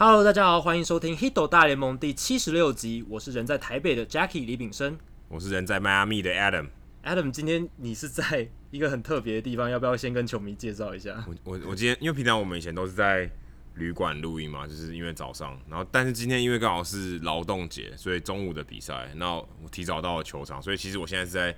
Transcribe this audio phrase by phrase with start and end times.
[0.00, 3.04] Hello，大家好，欢迎收听《Hito 大联盟》第七十六集。
[3.08, 4.96] 我是人在台北的 Jackie 李炳生，
[5.26, 6.68] 我是人在迈阿密的 Adam。
[7.02, 11.24] Adam，今天你是在一个很特别的地方，要不要先跟球迷介绍一下？
[11.26, 13.28] 我我我今天因为平常我们以前都是在
[13.74, 21.52] 旅馆录音嘛，就是因为早上，然后但是今天因为刚好是劳动节，所以中午的比赛，那我提早到了球场，所以其实我现在是在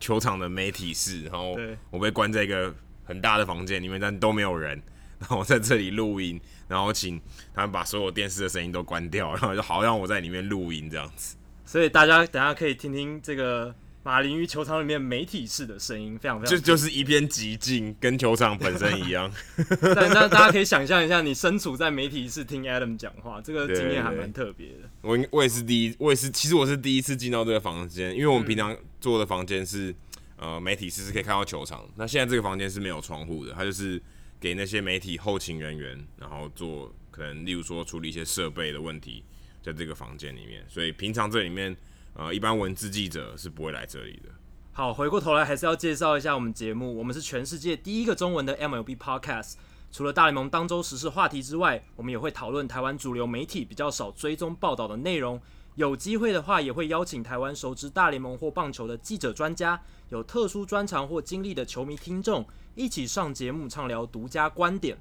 [0.00, 1.56] 球场的媒体室，然后
[1.92, 2.74] 我被关在一个
[3.04, 4.82] 很大的房间里面，但都没有人。
[5.18, 7.20] 然后我在这里录音，然后请
[7.54, 11.36] 他们把所有电视的声音都关掉，然后就好让我在里面录音这样子。
[11.64, 19.30] 所以大家等下可以听听这个马林鱼球场里面媒体室的声音，非常非常就就是一片寂静，跟球场本身一样。
[19.94, 24.88] 但那大家可以想象一下，你身处在媒体室听 Adam 讲话，这个经验还蛮特别的。
[25.02, 29.94] 我我也是第一，我也是，其实我是第一次进到这个房间，因为我们平常坐的房间是
[30.36, 34.00] 呃媒体室是可以看到球场，那现在这个房间是没有窗户的，它就是。
[34.40, 39.24] 给那些媒体后勤人员，然后做可能，例如说处理一些设备的问题，
[39.62, 40.64] 在这个房间里面。
[40.68, 41.76] 所以平常这里面，
[42.14, 44.30] 呃，一般文字记者是不会来这里的。
[44.72, 46.96] 好，回过头来还是要介绍一下我们节目。
[46.96, 49.54] 我们是全世界第一个中文的 MLB Podcast。
[49.90, 55.40] 除了大联盟当周时事话题之外，我们也会讨论台湾主流媒体比较少追踪报道的内容。
[55.74, 62.46] 有机会的话，也会邀请台湾熟知大联盟或棒球的记者、专家，有特殊专长或经历的球迷听众。
[62.78, 64.96] 一起上节目畅聊独家观点。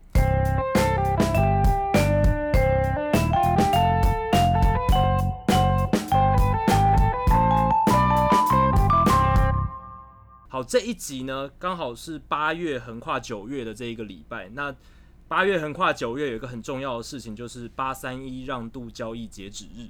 [10.50, 14.50] 好，这一集呢，刚好是八月横跨九月的这一个礼拜。
[14.50, 14.75] 那
[15.28, 19.88] 八月横跨九月有一个很重要的事情，就是八三一让渡交易截止日。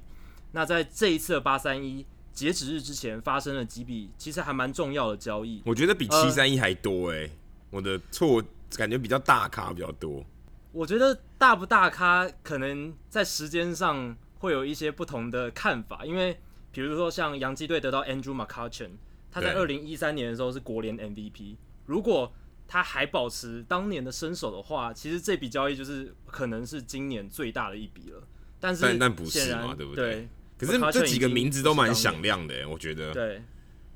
[0.52, 5.62] 那在这一次的八三一截止日之前，发生了几笔其实还蛮重要的交易。
[5.64, 7.30] 我觉得比七三一还多诶、欸。
[7.70, 8.42] 我的错
[8.76, 10.24] 感觉比较大咖比较多，
[10.72, 16.38] 我觉得大不大咖可能在时间上会有一些不同的看法，因为
[16.70, 18.90] 比如说像洋基队得到 Andrew McCutchen，
[19.30, 22.32] 他在二零一三年的时候是国联 MVP，如果
[22.66, 28.22] 他还保持当年的身手的话，其实这笔交易就是可能是今年最大的一笔了。
[28.60, 30.28] 但是但但不是嘛，对不对？
[30.58, 33.12] 对，可是这几个名字都蛮响亮的，我觉得。
[33.12, 33.42] 对，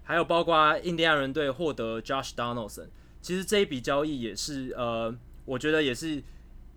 [0.05, 2.88] 还有包括印第安人队获得 Josh Donaldson。
[3.22, 6.21] 其实这一笔交易也是，呃，我觉得也是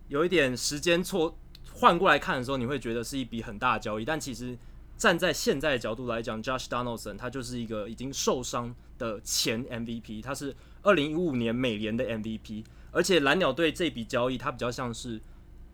[0.08, 1.36] 有一点时间错
[1.72, 4.04] 换过来看的时候，你会觉得是一笔很大的交易。
[4.04, 4.56] 但其实
[4.96, 15.20] 站在现在的角度来讲，Josh Donaldson 他就是一个已经受伤的前 MVP，他是二零一五年美联的 MVP，而且蓝鸟队这笔交易他比较像是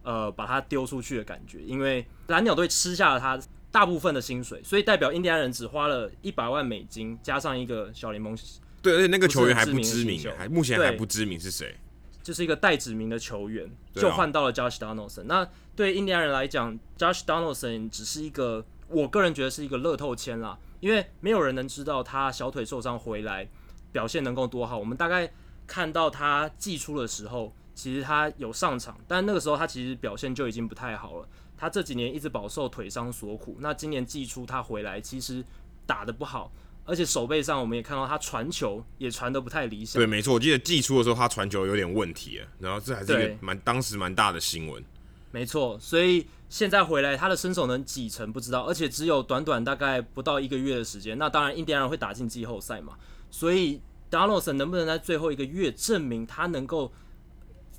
[0.02, 3.38] 呃把他丢出去的感觉，因为蓝鸟队吃下了他
[3.70, 8.34] 大部分的薪水，所以代表印第安人只花了一百万美金加上一个小联盟。
[8.82, 11.76] 对，而且那个球员还不知名，还目前还不知名是谁，
[12.22, 15.22] 就是一个待指名的球员，就换到了 Josh Donaldson。
[15.22, 23.48] 那对印第安人来讲，Josh Donaldson 只是一个，我个人觉得是一个乐透签啦，因为没有人能知道他小腿受伤回来
[23.92, 24.76] 表现能够多好。
[24.76, 25.32] 我们大概
[25.66, 31.28] 看到他季初的时候，其实他有上场，但那个时候他其实表现就已经不太好了。
[31.56, 35.44] 他这几年一直饱受腿伤所苦，那今年季初他回来，其实
[35.86, 36.50] 打得不好。
[36.84, 40.00] 而且手背上，我们也看到他传球也传的不太理想。
[40.00, 44.82] 对，没错，我记得季初的时候他传球有点问题了，然后这还是一个蛮当时蛮大的新闻。
[45.30, 51.16] 没错，所以现在回来他的身手能几成不知道，而且只有短短大概不到一个月的时间。
[51.16, 52.94] 那当然，印第安人会打进季后赛嘛，
[53.30, 56.92] 所以 Donaldson 能不能在最后一个月证明他能够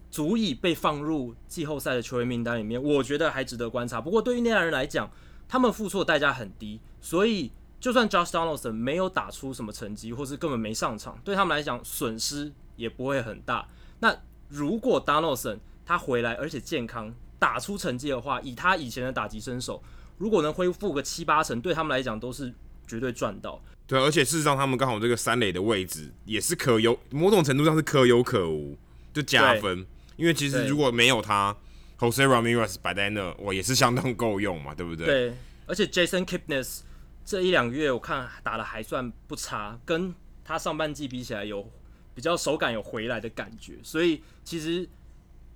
[0.09, 3.99] 足以被放入季后赛的球员名单里面，我觉得还值得观察。
[3.99, 5.11] 不过对于印第安人来讲，
[5.47, 7.51] 他们付出的代价很低，所以。
[7.83, 13.67] 就算 Josh Donaldson 没有打出什么成绩，或是根本没上场，对他们来讲损失也不会很大。
[13.99, 14.15] 那
[14.47, 19.83] 如果 Donaldson 他回来而且健康，打出成绩的话，以他以前的打击身手，
[20.17, 22.53] 如果能恢复个七八成，对他们来讲都是
[22.87, 23.61] 绝对赚到。
[23.85, 28.77] 对，而且事实上他们刚好这个三垒的位置也是可有，某种程度上是可有可无，
[29.13, 29.85] 就加分。
[30.15, 31.53] 因为其实如果没有他
[31.99, 35.05] ，Jose Ramirez 摆在那，我也是相当够用嘛，对不对？
[35.05, 35.33] 对，
[35.65, 36.79] 而且 Jason Kipnis。
[37.25, 41.65] 这一两个月我看打得还算不差，跟他上半季比起来有
[42.13, 44.87] 比较手感有回来的感觉，所以其实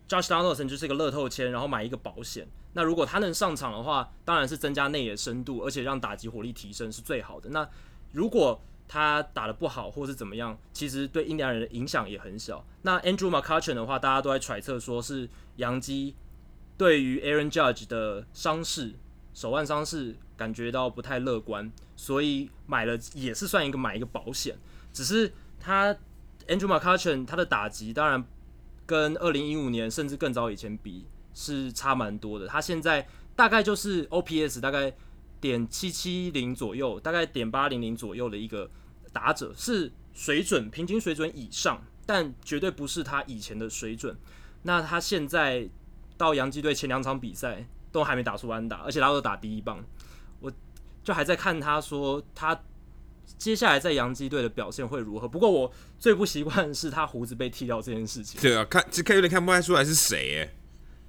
[0.08, 2.48] Josh Donaldson 就是一个乐透签，然后买一个保险。
[2.74, 7.50] 那如果他能上场的话，当然是增加内野深度，而且让打击火力提升是最好的。
[7.50, 7.68] 那
[8.14, 12.66] 如果他打得不好或是怎么样，其实对印第安人的影响也很小。
[12.84, 15.28] 那 Andrew McCutchen 的话，大家都在揣测说是
[15.58, 16.16] 杨基
[16.78, 18.94] 对于 Aaron Judge 的伤势。
[19.38, 24.58] 手腕伤势感觉到不太乐观，所以买了也是算一个买一个保险。
[24.92, 25.96] 只是他
[26.48, 28.26] Andrew McCutchen 他的打击当然
[28.88, 31.06] 跟二零一五年甚至更早以前比
[31.36, 32.48] 是差蛮多的。
[32.48, 34.92] 他现在大概就是 OPS 大概
[35.40, 38.68] 点七七零左右，大概点八零零左右的一个
[39.14, 44.18] 打者，是水准平均水准以上，但绝对不是他以前的水准。
[44.64, 45.70] 那他现在
[46.18, 49.84] 到洋基队前两场比赛都还没打出安打，而且他都打第一棒，
[50.40, 50.52] 我
[51.04, 52.60] 就还在看他说他。
[53.38, 55.28] 接下来在洋基队的表现会如何？
[55.28, 58.40] 不过我最不习惯是他胡子被剃掉这件事情。
[58.40, 60.56] 对啊，看这看有点看不太出来是谁哎。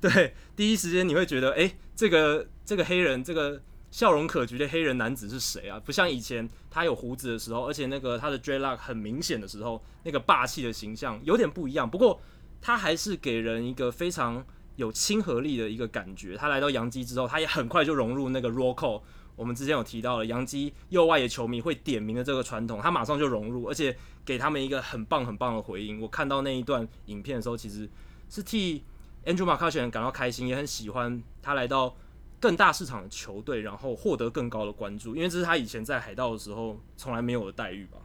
[0.00, 5.80] 对，第一时间你会觉得，哎、欸，这个这个黑人，这个笑容可掬的黑人男子是谁啊？
[5.84, 11.88] 不像以前他有胡子的时候，而且那个他的 dreadlock 很明显的时候，那个霸气的形象有点不一样。
[11.88, 12.20] 不过
[12.60, 14.44] 他还是给人一个非常
[14.78, 16.36] 有亲和力的一个感觉。
[16.36, 19.02] 他来到洋基之后，他也很快就融入那个 roll call。
[19.34, 26.00] 我们之前有提到了洋基右外野球迷会点名的这个传统，他马上就融入，而且给他们一个很棒很棒的回应。
[26.00, 27.88] 我看到那一段影片的时候，其实
[28.30, 28.84] 是替
[29.24, 31.96] Andrew McCutchen 感到开心，也很喜欢他来到
[32.38, 37.98] 更大市场的球队，然后获得更高的关注，因为这是他以前在海盗的时候从来没有的待遇吧。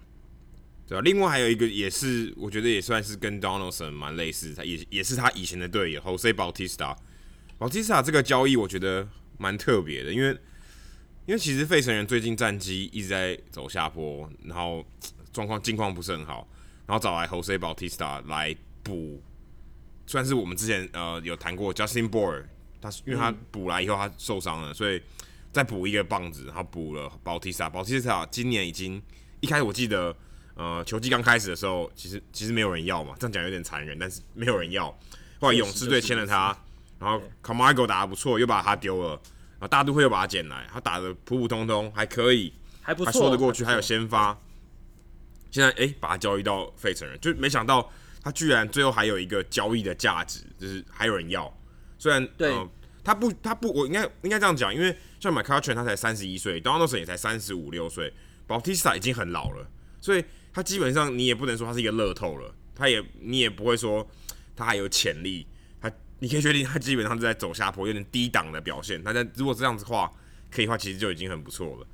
[0.87, 6.95] 对啊，另外还有一个也是，我觉得也算是跟 Donaldson 蛮类似，他也也是他以前的队友 Jose Bautista。
[7.59, 9.07] Bautista 这个交易我觉得
[9.37, 10.37] 蛮特别的，因为。
[11.25, 14.85] 因为其实费城人最近战绩一直在走下坡，然后
[15.31, 16.45] 状况近况不是很好，
[16.85, 18.53] 然后找来 Jose Bautista 来
[18.83, 19.23] 补，
[20.05, 22.43] 算是我们之前呃有谈过 Justin Bour，
[22.81, 25.01] 他因为他补来以后他受伤了，所以
[25.53, 27.71] 再补一个棒子，然后补了 Bautista。
[27.71, 29.01] Bautista 今年已经
[29.39, 30.13] 一开始我记得
[30.55, 34.87] 呃球季刚开始的时候，其实其实没有人要嘛，这样讲有点残忍，但是没有人要。
[35.39, 36.57] 后来勇士队签了他，
[36.99, 39.09] 然后 Camargo 打的不错，又把他丢了。
[39.59, 44.37] 然后大都会又把他捡来，他打的普普通通，还可以，还不错，还说得过去，还，还有先发。
[45.51, 47.89] 现在哎、欸，把他交易到费城人，就没想到
[48.21, 51.51] 他居然最后还有一个交易的价值，就是还有人要。
[51.97, 52.69] 虽然对、呃，
[53.03, 58.11] 他不，他不，我应该应该这样讲，因为像 McCutchen 他才三十一岁，Donaldson 也才三十五六岁
[58.47, 59.65] ，Bautista 已经很老了，
[60.01, 64.07] 所以他基本上你也不能说他是一个乐透了，他也你也不会说
[64.55, 65.47] 他还有潜力。
[65.81, 69.01] 他你可以确定他基本上是在走下坡，有点低档的表现。
[69.03, 70.13] 那但如果这样子的话，
[70.51, 71.87] 可以的话，其实就已经很不错了。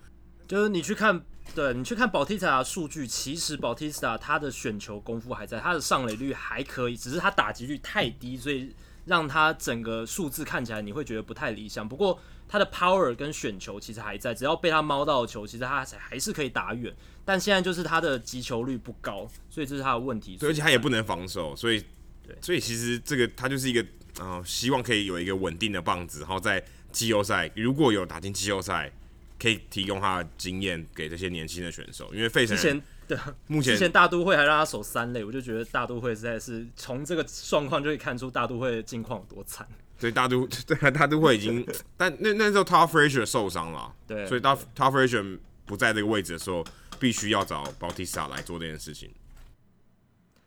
[0.48, 1.24] 就是你去看，
[1.56, 8.74] 对你去看保蒂斯塔的数据，其实保蒂斯塔他的选球功夫还在，他的上垒率还可以，只是他打击率太低，所以
[9.10, 11.86] 让他整个数字看起来你会觉得不太理想。
[11.88, 12.18] 不过
[12.48, 16.96] 他的 power 跟选球其实还在，只要被他猫到的球，其实他还是可以打远。
[17.26, 20.38] 但现在就是他的击球率不高，所以这是他的问题。
[20.38, 21.84] 对，而且他也不能防守，所以
[22.26, 23.86] 对，所以其实这个他就是一个。
[24.18, 26.62] 然后希望可以有一个稳定的棒子，然后在
[26.92, 28.92] 季后赛如果有打进季后赛，
[29.40, 32.14] 可以提供他的经验给这些年轻的选手。
[32.14, 33.18] 因为费城对
[33.48, 39.68] 目前之前大都会还让他守三垒，我就觉得大都会实在是从这个状况就可以看出大都会的境况有多惨。
[40.00, 41.68] 对，大都对大都会已经，
[41.98, 46.64] 但那那时候 Todd Frazier 受伤了，对，所以当 Todd Frazier 不在这个位置的时候，
[47.00, 49.10] 必须要找 Bautista 来做这件事情。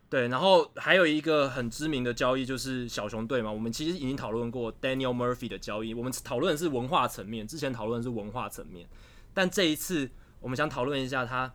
[0.09, 3.50] 对，然后还有一个很知名的交易就是小熊队嘛。
[3.50, 8.87] 我们其实已经讨论过 Daniel Murphy 的交易，我们讨论的是文化层面，之前讨论的是文化层面，
[9.35, 10.09] 但这一次
[10.40, 11.52] 我们想讨论一下他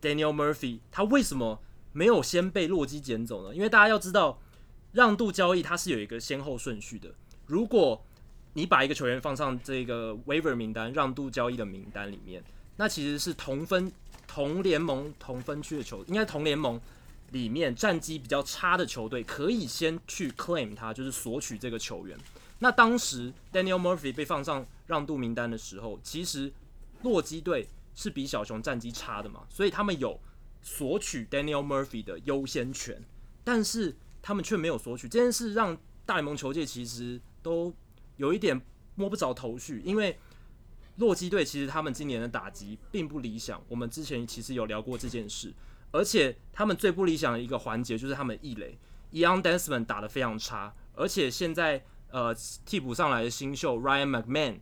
[0.00, 1.60] Daniel Murphy 他为什么
[1.92, 3.54] 没有先被洛基捡走呢？
[3.54, 4.40] 因为大家要知道，
[4.92, 7.10] 让渡交易它是有一个先后顺序的。
[7.46, 8.04] 如果
[8.52, 12.42] 你把一个球员放上这个 waiver 名单，让渡交易的名单里面，
[12.76, 13.90] 那其实是同分
[14.26, 16.80] 同联盟同分区的球，应该同联盟。
[17.30, 22.16] 里面战绩比较差的球队可以先去 claim 他，就是索取这个球员。
[22.60, 26.50] 那当时 Daniel Murphy 被放上让渡名单的时候，其实
[27.02, 30.20] 洛基队是比小熊战绩差的嘛，所以他们有
[30.62, 33.02] 索取 Daniel Murphy 的优先权，
[33.42, 35.76] 但是他们却没有索取这件事，让
[36.06, 37.74] 大联盟球界其实都
[38.16, 38.60] 有一点
[38.94, 40.16] 摸不着头绪，因为
[40.98, 45.52] 洛基队其实他们今年的打击并不理想，我们之前其实有聊过这件事。
[45.90, 48.78] 而且他们最不理想的一个环节就是他们的异垒
[49.10, 52.32] ，Ian Desmond 打得非常差，而且现在呃
[52.64, 54.60] 替补上来的新秀 Ryan McMahon，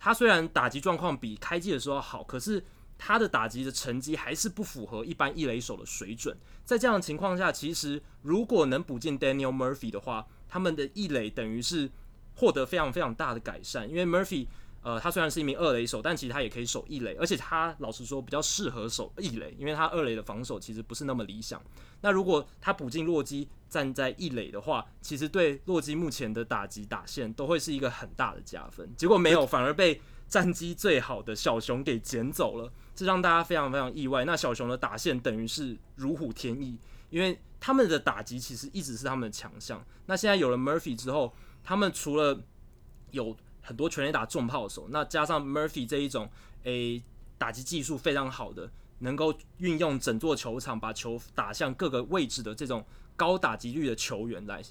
[0.00, 2.64] 他虽然打击状况比开季的时候好，可是
[2.98, 6.36] 他的打击的成绩还是不符合一般异垒手的水准。
[6.64, 11.90] 在这样的情况下，其实如果能补进 Daniel Murphy 的话，他们的异垒等于是
[12.34, 14.46] 获得非常非常大的改善，因为 Murphy。
[14.82, 21.62] 呃，他虽然是一名二垒手，但其实他也可以守一垒，而且他老实说比较适合守一垒，因为他二垒的防守其实不是那么理想。
[22.00, 28.90] 那如果他补进洛基站在一垒的话，其实对洛基目前的打击打线都会是一个很大的加分。
[28.96, 34.24] 结果没有，反而被战绩最好的小熊给捡走了，这让大家非常非常意外。
[34.24, 36.78] 那小熊的打线等于是如虎添翼，
[37.10, 39.84] 因为他们的打击其实一直是他们的强项。
[40.06, 42.40] 那现在有了 Murphy 之后，他们除了
[43.10, 46.28] 有很多全垒打重炮手，那加上 Murphy 这一种
[46.64, 47.02] 诶、
[47.38, 52.84] 打击技术非常好的，能够运用整座球场把球打向各个位置的这种
[53.16, 54.62] 高打击率的球员来，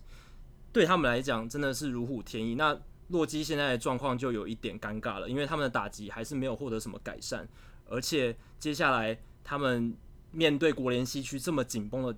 [0.72, 2.56] 对他们来讲真的是如虎添翼。
[2.56, 7.48] 那洛基现在的状况就有一点尴尬了，因为他们的打击还是没有获得什么改善，
[7.88, 9.96] 而且接下来他们
[10.32, 12.16] 面对国联西区这么紧绷的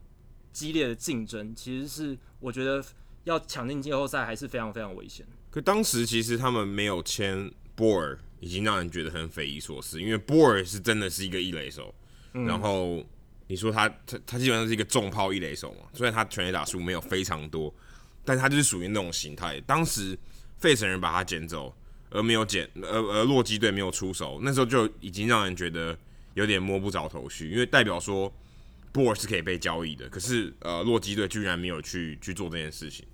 [0.51, 2.83] 激烈的竞争，其实是我觉得
[3.23, 5.25] 要抢进季后赛还是非常非常危险。
[5.51, 11.93] 可当时其实他们没有签波尔，已经让人觉得很匪夷所思，因为波尔是真的是一个一垒手，
[12.33, 13.05] 嗯、然后
[13.47, 17.73] 你说他他他基本上是一个重炮一垒手嘛，虽然他全垒打数没有非常多，
[18.23, 19.59] 但他就是属于那种形态。
[19.67, 20.17] 当时
[20.57, 21.75] 费城人把他捡走，
[22.09, 25.97] 而没有捡，而而洛基队没有出手，那时候就已经让人觉得
[26.35, 28.33] 有点摸不着头绪，因为代表说
[28.93, 33.05] 波尔是可以被交易的，可是呃洛基队居然没有去去做这件事情。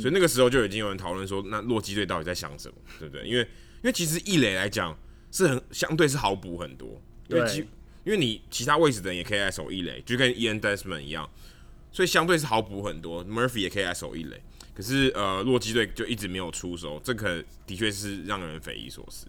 [0.00, 3.24] 所以那个时候就已经有人讨论说，那洛基队到底在想什么，对不对？
[3.24, 4.98] 因为因为其实一垒来讲
[5.30, 7.58] 是很相对是好补很多，因为其
[8.04, 11.30] 因为你其他位置的人也可以来守一垒，就跟 Ian Desmond 一样，
[11.92, 13.24] 所以相对是好补很多。
[13.24, 14.42] Murphy 也可以来守一垒，
[14.74, 19.26] 可是呃洛基队就一直没有出手，这可的确是让人匪夷所思。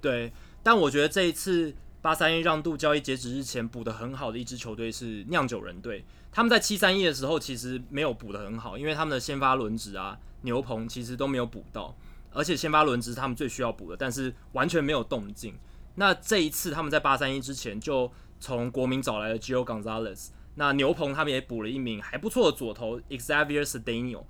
[0.00, 0.32] 对，
[0.62, 6.04] 但我觉得这一次八三一让渡交易截止日前补的很好的一支球队是酿酒人队。
[6.32, 11.96] 他们在七三一的时候其实没有补得很好，因为他们的先发轮值啊牛棚其实都没有补到，
[12.32, 15.54] 而且先发轮值是他们最需要补的，但是完全没有动静。
[15.96, 24.22] 那这一次他们在八三一之前就从国民找来了 Gio Gonzalez，那牛棚他们也补了一名还不错的左投 Xavier Cedeno，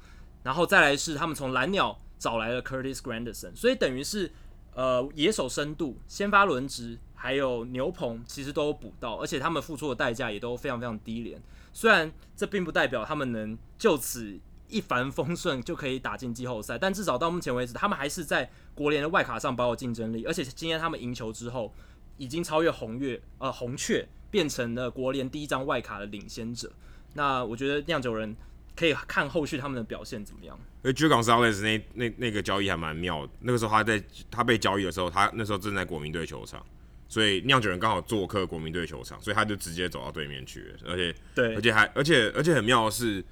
[0.42, 4.32] 然后再来是他们从蓝鸟找来了 Curtis Granderson，所以等于是
[4.74, 11.38] 呃野手深度、先发轮值还有牛棚其实都有补到，而且他们付出的代价也都非常非常低廉。
[11.70, 20.24] 虽然这并不代表他们能就此一帆风顺就可以打进季后赛，但至少到目前为止，他们还是在国联的外卡上保有竞争力。
[20.24, 21.74] 而且今天他们赢球之后，
[22.16, 26.72] 已经超越红月呃红雀，变成了国联第一张外卡的领先者。
[27.12, 28.34] 那我觉得酿酒人
[28.74, 30.58] 可以看后续他们的表现怎么样。
[30.82, 36.64] 而 Gio Gonzalez 那那那个交易还蛮妙的，那个时候他在他被交易的时候，他那时候正在国民队球场。
[37.10, 43.22] 所以酿酒人刚好做客国民队球场，所以他就直接走到对面去了，而且对，而且还而且而且很妙的是，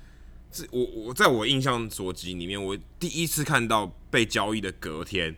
[0.51, 5.33] 是我我在我印象所及里面，我第一次看到被交易的隔天，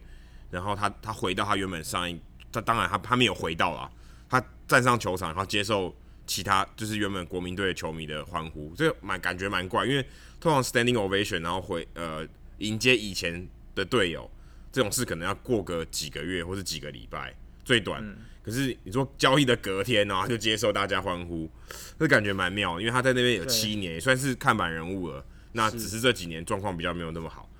[0.50, 2.18] 然后他他回到他原本上一，
[2.50, 3.90] 他当然他他没有回到啦，
[4.26, 5.94] 他站上球场，然后接受
[6.26, 10.02] 其他就是原本国民队球迷的欢呼，这个蛮感觉蛮怪，因为
[10.40, 14.30] 通常 standing ovation 然后回呃迎接以前的队友
[14.72, 18.02] 这种事，可能要过个几个月或是几个礼拜，最短。
[18.02, 21.50] 嗯可是你说交易的隔天呢，就接受大家欢呼，
[21.98, 25.24] 这感觉蛮妙的，因为他在那边有七年，也算是看板人物了。
[25.52, 27.50] 那只是这几年状况比较没有那么好，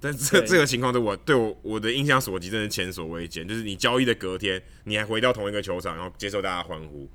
[0.00, 3.46] 但这这个情况对我对我我的印象所及，真的是前所未见。
[3.46, 7.08] 就是你交易的隔天，你还回到同一个球场，然后接受大家欢呼，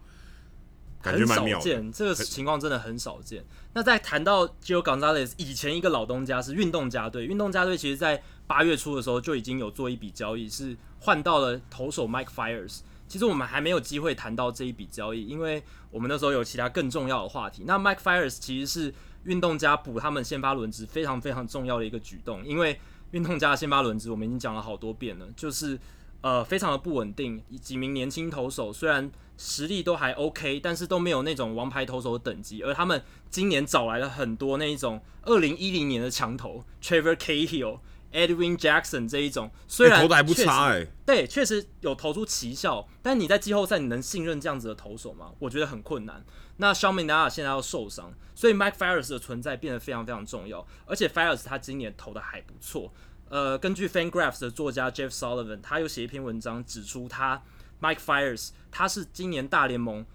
[1.02, 1.64] 感觉蛮妙的。
[1.64, 3.44] 见，这个情况真的很少见。
[3.74, 12.80] 那在谈到 Gio Gonzalez 以前一个老东家是运动家队，运动家队其实在八月初的时候就已经有做一笔交易，是换到了投手 Mike Fiers。
[13.10, 17.64] 其实我们还没有机会谈到这一笔交易，因为我们那时候有其他更重要的话题。
[17.66, 22.80] 那 Mike Fires 其实是运动家补他们先发轮值非常非常重要的一个举动，因为
[23.12, 25.78] 运动家的先发轮值我们已经讲了好多遍了，就是
[26.22, 37.80] 呃非常的不稳定，几名年轻投手虽然实力都还 OK，但是都没有那种王牌投手的等级，而他们今年找来了很多那一种二零一零年的强投 Trevor Cahill。
[38.12, 45.32] Edwin Jackson 这一种虽然、欸、投的还不差哎、欸，对，确实有投出奇效，但你在季后赛你能信任这样子的投手吗？
[45.40, 46.26] 我觉得很困难。
[46.58, 50.66] 那 Sean Manaea 现在要受伤，所以 Mike Fiers 的存在变得非常非常重要。
[50.86, 52.92] 而且 Fiers 他今年投的还不错。
[53.30, 57.44] 呃，根据 FanGraphs 的作家 Jeff Sullivan，他又写一篇文章指出他，
[57.80, 60.06] 他 Mike Fiers 他是今年大联盟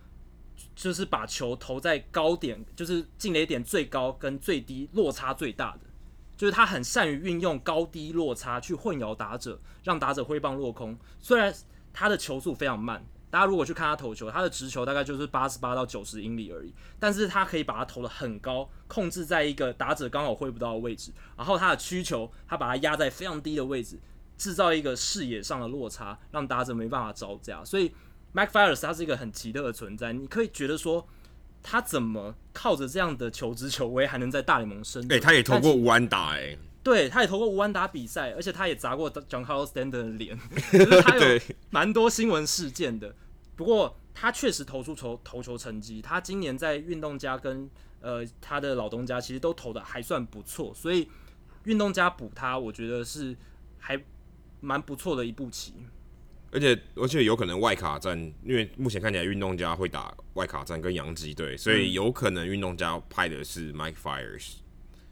[0.75, 5.81] 就是把球投在高点，就是进垒点最高跟最低落差最大的。
[6.37, 10.99] 就是他很善于运用高低落差去混淆打者，让打者挥棒落空。
[11.21, 11.55] 虽然
[11.93, 21.13] 他的球速非常慢，大家如果去看他投球，他的直球大概就是八十八到九十英里而已，但是他可以把它投得很高，控制在一个打者刚好挥不到的位置。
[21.37, 23.99] 然后他的曲球，他把它压在非常低的位置，
[24.37, 27.65] 制造一个视野上的落差，让打者没办法招架。
[27.65, 27.93] 所以
[28.35, 31.07] Mike Fiers 他是一个很奇特的存在，你可以觉得说。
[31.67, 35.13] 他怎么靠着这样的求知求威还能在大联盟生存？
[35.13, 40.39] 哎、欸，他也投过无安打，哎，对，他也投过无安打比赛，而且他也砸过 Giancarlo Stanton 的脸，
[40.71, 41.41] 就是他有
[41.71, 43.15] 蛮多新闻事件的。
[43.57, 47.71] 不过他确实投出球投球成绩，他今年在运动家跟
[48.03, 51.09] 呃他的老东家其实都投的还算不错，所以
[51.65, 53.35] 运动家补他，我觉得是
[53.79, 53.99] 还
[54.61, 55.73] 蛮不错的一步棋。
[56.55, 64.53] 而且而且有可能外卡战，因为目前看起来运动家会打外卡战跟洋基队，所以有可能运动家派的是 Mike Fiers。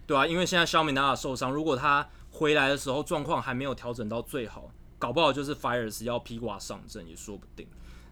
[0.07, 4.71] 对啊，因为现在肖米纳受伤，如果他回来的时候状况还没有调整到最好，
[5.01, 7.67] 搞不好就是 Fiers 要披挂上阵也说不定。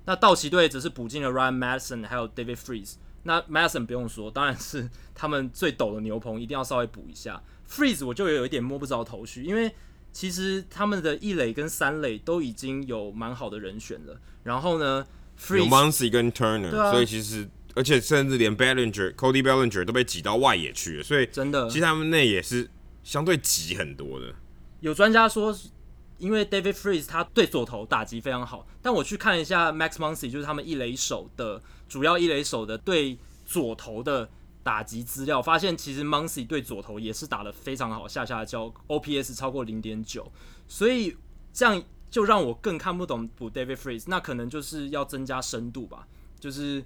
[0.06, 2.94] 那道奇队只是补进了 Ryan Madison 还有 David Freese。
[3.22, 7.40] 那 Madison 不用说，当然是 他们最陡的牛棚，一定要稍微补一下。
[7.68, 9.72] Freese 我就有一点摸不着头绪，因为。
[10.12, 15.06] 其实他们的一垒跟三垒都已经有蛮好的人选了，然后呢
[15.50, 22.68] 有 Muncy 跟 Turner，、啊、所以其实而且甚至连 Bellinger、Cody Bellinger 都被挤到外野去了，所以真的，其实他们内也是
[23.04, 24.34] 相对挤很多的。
[24.80, 25.56] 有专家说，
[26.18, 34.28] 因为 David Freeze 他对左投打击非常好，但我去看一下 Max Muncy，就是他们一垒手的主要一垒手的对左投的。
[34.62, 40.30] 打击资料发现，其实 Muncy 对左投也是打得非常好，下下焦 OPS 超过零点九，
[40.68, 41.16] 所以
[41.52, 46.06] 这样就让我更看不懂补 David Freese，那可能就是要增加深度吧。
[46.38, 46.84] 就是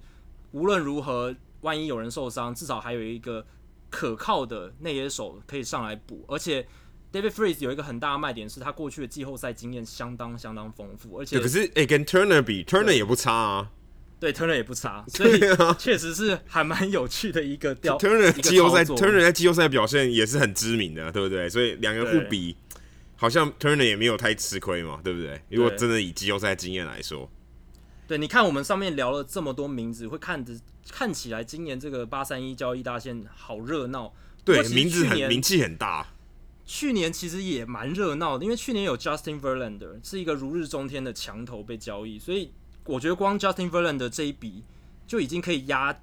[0.51, 3.45] 无论如何，万一有人受伤，至少还有一个
[3.89, 6.23] 可靠的内野手可以上来补。
[6.27, 6.67] 而且
[7.11, 13.71] David Freese 有一个很大的卖点是他过去的季后赛经验相当相当丰富，而且可是诶、跟 Turner 比，Turner 也不差啊。
[14.17, 15.39] 对，Turner 也不差， 所以
[15.77, 17.97] 确实是还蛮有趣的一个调。
[17.97, 21.49] Turner 季后赛，Turner 在季后赛表现也是很知名的，对不对？
[21.49, 22.55] 所以两个互比，
[23.17, 25.41] 好像 Turner 也没有太吃亏嘛，对不对？
[25.49, 27.29] 如果真的以季后赛经验来说，
[28.07, 30.53] 对，你看我们上面聊了这么多名字，会看着
[30.89, 34.13] 看起来今年这个八三一交易大线好热闹。
[34.45, 36.07] 对，名字很名气很大。
[36.65, 42.51] 去年其实也蛮热闹的，因为去年有 Justin Verlander 是一个如日中天的墙头被交易，所以。
[42.85, 44.63] 我觉得光 Justin Verlander 的这一笔
[45.07, 45.97] 就已经可以压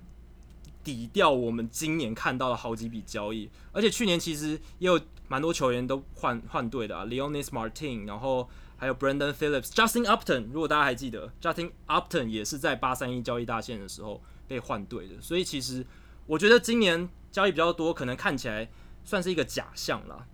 [0.85, 15.87] 抵掉我们今年看到的好几笔交易，而且去年其实也有蛮多球员都换换队的啊，Leonis Martin，然后还有 Brandon Phillips，Justin Upton，如果大家还记得，Justin Upton 也是在八三一交易大线的时候被换队的，所以其实
[16.27, 18.69] 我觉得今年交易比较多，可能看起来
[19.05, 20.27] 算是一个假象啦，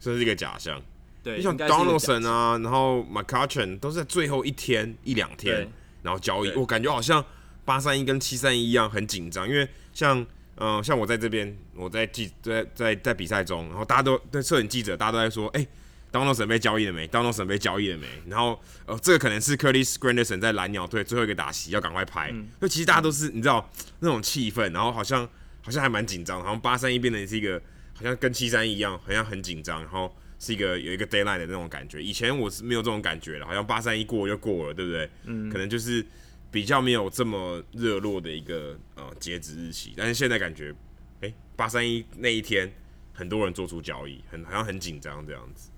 [0.00, 0.82] 算是一个假象。
[1.22, 5.68] 对，你像 Donaldson 啊，然后 McCutchen 都是在最后一天一两天，
[6.02, 6.50] 然后交易。
[6.52, 7.24] 我感觉好像
[7.64, 10.20] 八三一跟七三一一样很紧张，因为像
[10.56, 15.68] 嗯、呃，像我在这边，我在记在在在比赛中，然后大家都对摄影记者，大家都在说，哎、欸、
[16.12, 18.06] ，Donaldson 被交易了没？Donaldson 被交易了没？
[18.26, 22.30] 然后呃，这个可能是 Curtis Granderson 在蓝鸟队最后一个打席，要赶快拍。
[22.32, 25.28] 嗯，就其实大家都是你知道那种气氛，然后好像
[25.62, 27.60] 好像还蛮紧张，好像八三一变成是一个
[27.94, 30.14] 好像跟七三一一样，好像很紧张，然后。
[30.38, 35.10] 是一个有一个 deadline 的那种感觉，以前我是没有这种感觉的，好像八三一过就过了，对不对？
[35.24, 36.04] 嗯，可能就是
[36.50, 40.74] 比较没有这么热络的一个呃截止日期，但是现在感觉，
[41.20, 42.72] 诶，八三一那一天
[43.12, 45.70] 很多人做出交易，很好像很紧张这样子。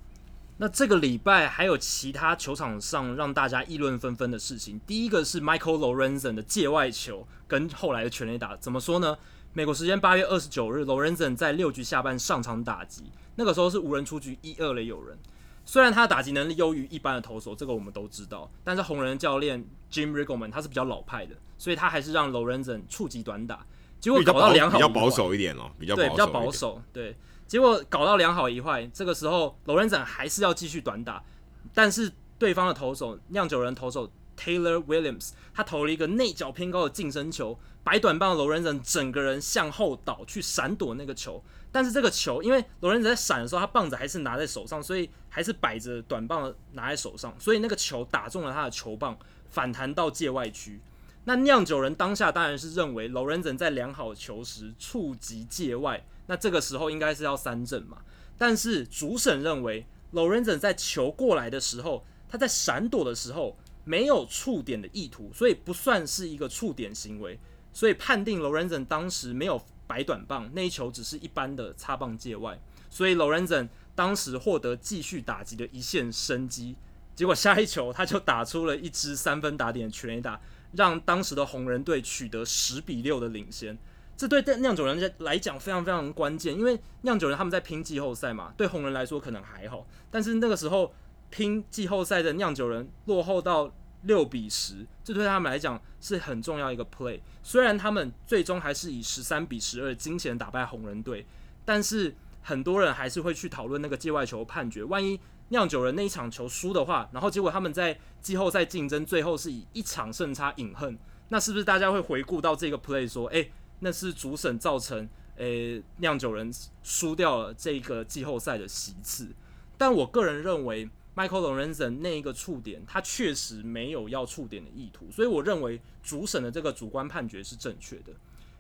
[0.59, 9.17] 那这个礼拜还有其他球场上让大家议论纷纷的事情，第一个是 Michael Lorenzen 的界外球跟后来的全垒打，怎么说呢？
[9.55, 13.05] 美国时间八月二十九日，Lorenzen 在六局下半上场打击。
[13.41, 15.19] 那个时候是无人出局，一二垒有人。
[15.65, 23.65] 虽然他的打击能力优于一般的投手，这个我们都知道，但是红人教练 Jim Riggleman 他是比较老派的，所以他还是让 Lorenzen 触及短打，
[23.99, 31.25] 结果搞到两好比较保守一点哦，比较对比较保守，对，结果搞到两好一坏，这个时候 Lorenzen 还是要继续短打，
[31.73, 41.43] 但是对方的投手酿酒人投手 Taylor Williams 他投了一个内角偏高的近身球，摆短棒的 Lorenzen 整个人向后倒去闪躲那个球。
[41.73, 49.17] 但是这个球，因为罗伦兹在闪的时候，他棒子还是拿在手上，所以还是摆着短棒拿在手上，所以那个球打中了他的球棒，
[49.49, 50.81] 反弹到界外区。
[51.25, 57.99] 那酿酒人当下当然是认为罗伦兹在良好球时触及界外，那这个时候应该是要三振嘛。
[58.37, 67.39] 但是主审认为罗伦兹在球过来的时候，他在闪躲的时候没有触点的意图，所以不算是一个触点行为，
[67.73, 69.63] 所以判定罗伦兹当时没有。
[69.91, 72.57] 白短棒那一球只是一般的擦棒界外，
[72.89, 76.77] 所以 Lorenzen 当时获得继续打击的一线生机。
[77.17, 80.41] 结果下一球他就打出了一支三分打点的全垒打，
[80.75, 83.77] 让当时的红人队取得十比六的领先。
[84.17, 90.95] 这对酿酒人来讲非常非常关键，因为酿酒人他们在拼季后赛嘛，对红人来说可能还好，但是那个时候
[91.31, 93.73] 拼季后赛的酿酒人落后到。
[94.03, 97.21] 六比十，这对他们来讲是很重要一个 play。
[97.43, 101.27] 虽然他们最终还是以十三比十二惊险打败红人队，
[101.65, 104.83] 但是很多人还是会去讨论那个界外球判决。
[104.85, 105.19] 万一
[105.51, 110.97] 酿酒人那一场球输的话，然后结果他们在季后赛竞争最后是以一场胜差饮恨，
[111.29, 116.51] 那是不是大家会回顾到这个 play 说，诶，那是主审造成诶酿酒人
[116.83, 119.29] 输掉了这个季后赛的席次。
[119.77, 128.13] 但我个人认为，Michael Lorenzen 那一个触点，他确实没有要触点的意图，所以我认为主审的这个主观判决是正确的，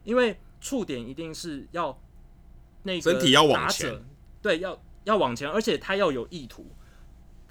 [0.05, 1.99] 因为触点一定是要
[2.83, 4.03] 那个身体要往前，
[4.43, 6.67] 对，要要往前，而且他要有意图。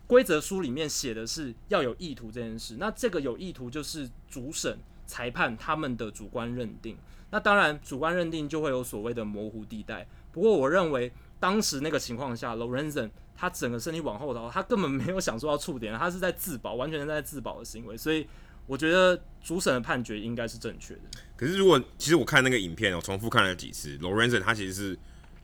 [0.07, 6.97] 规则书里面写的是要有意图这件事，那这个有意图就是主审裁判他们的主观认定。
[7.29, 10.07] 那当然，主观认定就会有所谓的模糊地带。
[10.31, 17.95] 不过，我认为当时那个情况下，Lorenzen 他整个身体往后倒，他根本没有想说要触点，他是在自保，完全是在自保的行为。
[17.95, 18.28] 所以，
[18.67, 21.02] 我觉得主审的判决应该是正确的。
[21.38, 24.99] 可是，如果其实我看那个影片，我重复看了几次，Lorenzen 他其实是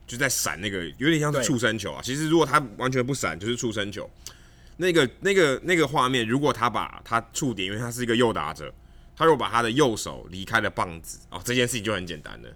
[0.06, 2.02] 就在闪那个，有点像是触身球啊。
[2.04, 4.10] 其实，如果他完全不闪，就是触身球。
[4.78, 8.70] 那个、那个、那个画面，如果他把他触点，因为他是一个右打者，
[9.16, 12.50] 他如果把他的右手离开了棒子，哦，这件事情就很简单了。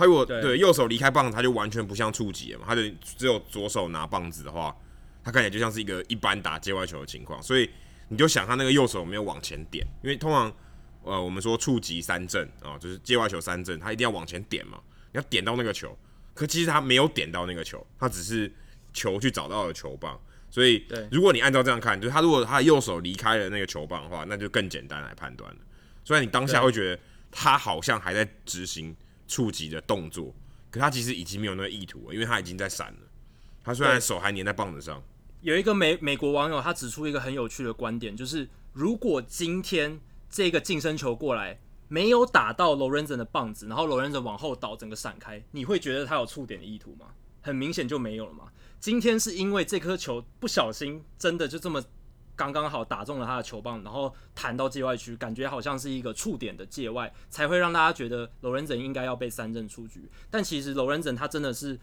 [0.00, 4.74] 他如果对，对右手离开棒子，他就完全不像触及了嘛，他就只有左手拿棒子的话，
[5.22, 7.42] 他看起来就像是一个一般打界外球的情况。
[7.42, 7.68] 所以
[8.08, 10.50] 你就想他那个右手没有往前点，因为通常
[11.02, 14.80] 呃我们说触及三振啊，就是界外球三振，他一定要往前点嘛，
[15.12, 15.94] 你要点到那个球，
[16.32, 18.50] 可其实他没有点到那个球，他只是
[18.92, 20.18] 球去找到了球棒。
[20.52, 25.58] 所以，如果你按照这样看，就是他如果他的右手离开了那个球棒的话，那就更简单来判断了。
[26.02, 28.92] 虽然你当下会觉得他好像还在执行
[29.30, 30.34] 触及的动作，
[30.72, 32.98] 可他其实已经没有那个意图了，因为他已经在闪了。
[33.62, 35.00] 他虽然手还粘在棒子上。
[35.40, 47.06] 有一个美美国网友他指出一个很有趣的观点，就是如果今天这个近身球过来没有打到 Lorenzen 的棒子，然后 Lorenzen 往后倒，整个闪开，你会觉得他有触点的意图吗？
[47.40, 48.46] 很明显就没有了嘛。
[48.80, 51.82] 今天是因为这颗球不小心真的就这么
[52.40, 60.08] 刚刚好打中了他的球棒，然后弹到界外区，感觉好像是一个触点的界外，才会让大家觉得 Lorenzen 应该要被三振出局。
[60.30, 61.78] 但其实 Lorenzen 他真的是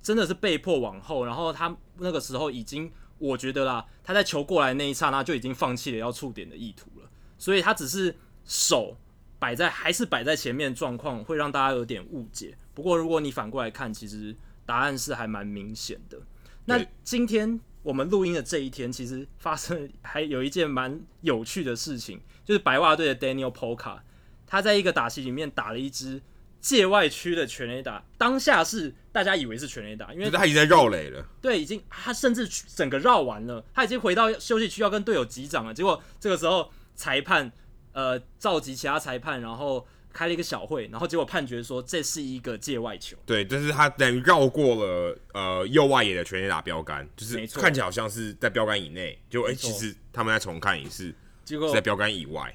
[0.00, 8.96] 真的是被迫往后，然后他那个时候已经我觉得啦，他在球过来那一刹那就已经放弃了要触点的意图了，所以他只是手
[9.38, 12.56] 摆在还是摆在前面状况，会让大家有点误解。
[12.74, 14.36] 不过如果你反过来看，其实。
[14.68, 16.18] 答案是还蛮明显的。
[16.66, 24.00] 那今天我们录音的这一天，其实发生还有一件蛮有趣的事情， 就是白袜队的 Daniel Polka，
[24.46, 26.20] 他在一个打席里面打了一支
[26.60, 31.26] 界外区的全垒打，当下是大家以为是全垒打，因为他已经在绕垒了。
[31.40, 35.72] 对，已经他甚至整个绕完了，他已经回到休息区要跟队友击掌了。
[35.72, 37.50] 结果这个时候裁判
[37.92, 39.88] 呃召集其他裁判，然后。
[40.18, 43.16] 开了一个小会，然后结果判决说这是一个界外球。
[43.24, 52.52] 对，但是他等于绕过了呃右外野的全垒打标杆，就是看起来好像是在标杆以内，就哎、欸、其实他们在重看一次，结果在标杆以外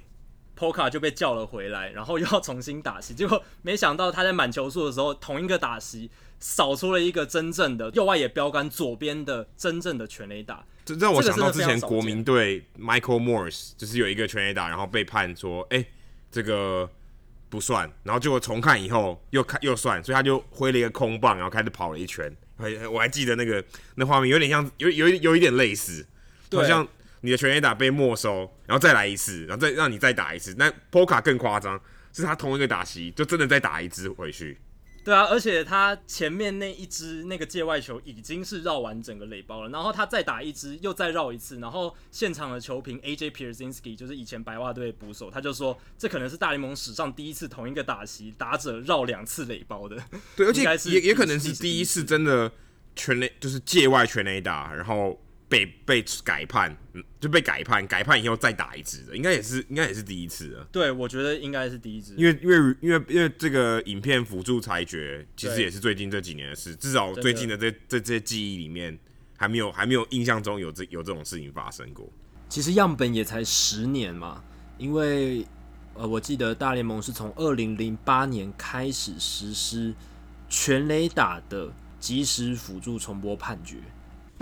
[0.57, 10.65] ，Polka 就被叫了回来，然后又要重新打席， 结果没想到他在满球数的时候，同一个打席扫出了一个真正的右外野标杆左边的真正的全垒打。
[10.83, 15.87] 这让我想到之前国民队 Michael Morse 就是有一个全垒打，然后被判说哎、欸、
[16.29, 16.89] 这个。
[17.53, 22.35] 不算，然后结果重看以后又看又算，所以他就挥了一个空棒，然后开始跑了一圈。
[22.91, 23.63] 我还记得那个
[23.93, 26.03] 那画面有点像，有有有一点类似，
[26.51, 26.87] 好像
[27.21, 30.55] 你的全垒打被没收，然后再来一次，然后再让你再打一次。
[30.57, 31.79] 那 Palka 更夸张，
[32.11, 34.57] 是他同一个打席就真的再打一支回去。
[35.03, 49.97] 对啊，而且他前面那一支那个界外球已经是绕完整个垒包了，然后他再打一支又再绕一次，然后现场的球评 AJ Pierzynski 就是以前白袜队捕手，他就说这可能是大联盟史上第一次同一个打席打者绕两次垒包的。
[50.35, 52.51] 对，而且也也可能是第一次真的
[52.95, 55.19] 全垒就是界外全垒打，然后。
[55.53, 56.75] 被被改判，
[57.19, 60.65] 就被改判，改判以后再打一次的，应该也是，应该也是第一次啊。
[60.71, 68.97] 对，我觉得应该是第一次，因为因为因为因为这个影片辅助裁决，其实也是最近这几年的事，至少最近的这这这些记忆里面，
[69.37, 72.11] 还没有还没有印象中有这有这种事情发生过。
[72.49, 74.43] 其实样本也才十年嘛，
[74.79, 75.45] 因为
[75.93, 79.93] 呃，我记得大联盟是从二零零八年开始实施
[80.49, 83.77] 全垒打的即时辅助重播判决。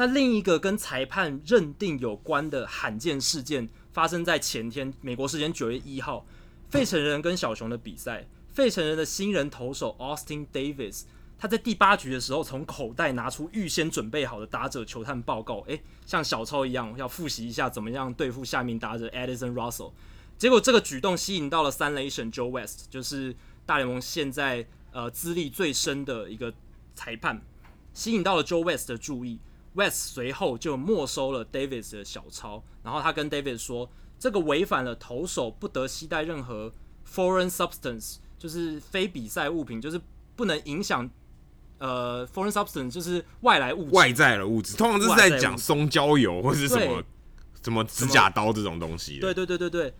[0.02, 6.26] 那另一个跟裁判认定有关的罕见事件，发生在前天，美国时间九月一号，
[6.72, 8.28] 费城人跟小熊的比赛。
[8.52, 11.04] 费城人的新人投手 Austin Davis，
[11.38, 19.92] 他在第八局的时候，从口袋拿出预先准备好的打者球探报告，诶、像小抄一样，要复习一下怎么样对付下面打者 Edison Russell。
[20.36, 23.36] 结果这个举动吸引到了三垒审 Joe West，就是
[23.68, 26.52] 大联盟现在呃资历最深的一个
[26.96, 27.40] 裁判，
[27.94, 29.38] 吸引到了 Joe West 的注意。
[29.74, 36.72] West 随后就没收了 Davis 的小抄，然后他跟 Davis 说，这个违反了投手不得携带任何
[37.08, 40.00] foreign substance，就是非比赛物品，就是
[40.36, 41.10] 不能影响
[41.78, 47.04] 呃 foreign substance，就是外来物质，外在的物质，通常就是在讲松焦油或是什么
[47.64, 49.20] 什么指甲刀这种东西。
[49.20, 49.94] 对对对对对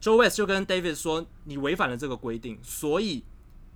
[0.00, 3.24] ，Joe West 就跟 Davis 说，你违反了这个规定，所以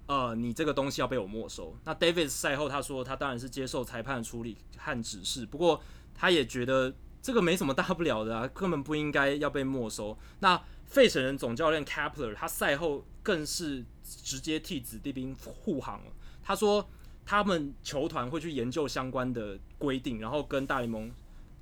[0.08, 1.76] 呃，你这个东西要被我没收。
[1.84, 5.80] 那 Davis 赛后他说，他当然是接受裁判处理和指示，不过
[6.12, 6.92] 他也觉得。
[7.20, 10.16] 这个没什么大不了的啊，根本不应该要被没收。
[10.38, 16.12] 那费城人总教练 Kapler 他赛后更是直接替子弟兵护航了。
[16.44, 16.88] 他说
[17.26, 21.10] 他们球团会去研究相关的规定，然后跟大联盟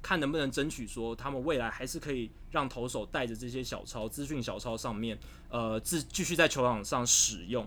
[0.02, 7.66] 看能不能争取说他们未来还是可以让投手带着这些小抄资讯小抄上面，呃，自继续在球场上使用。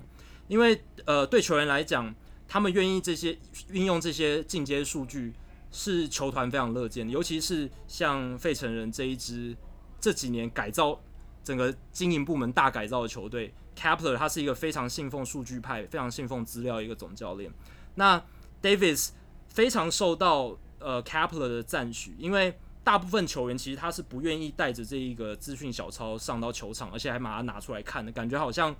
[0.49, 2.13] 因为呃，对球员来讲，
[2.49, 3.38] 他们愿意这些
[3.69, 5.33] 运用这些进阶数据。
[5.71, 9.55] 是球团非常乐见的，尤其是像费城人这一支
[10.01, 10.99] 这几年改造
[11.43, 17.51] 整个经营部门大改造的球队，Kapler 他是一个非常信奉数据派、非常信奉资料一个总教练。
[17.93, 18.19] 那
[18.63, 19.09] Davis
[19.47, 28.75] 非常受到呃 Kapler 的赞许，因为大部分球员其实他是不愿意带着这一个资讯小抄上到球场，而且还把它拿出来看的，感觉好像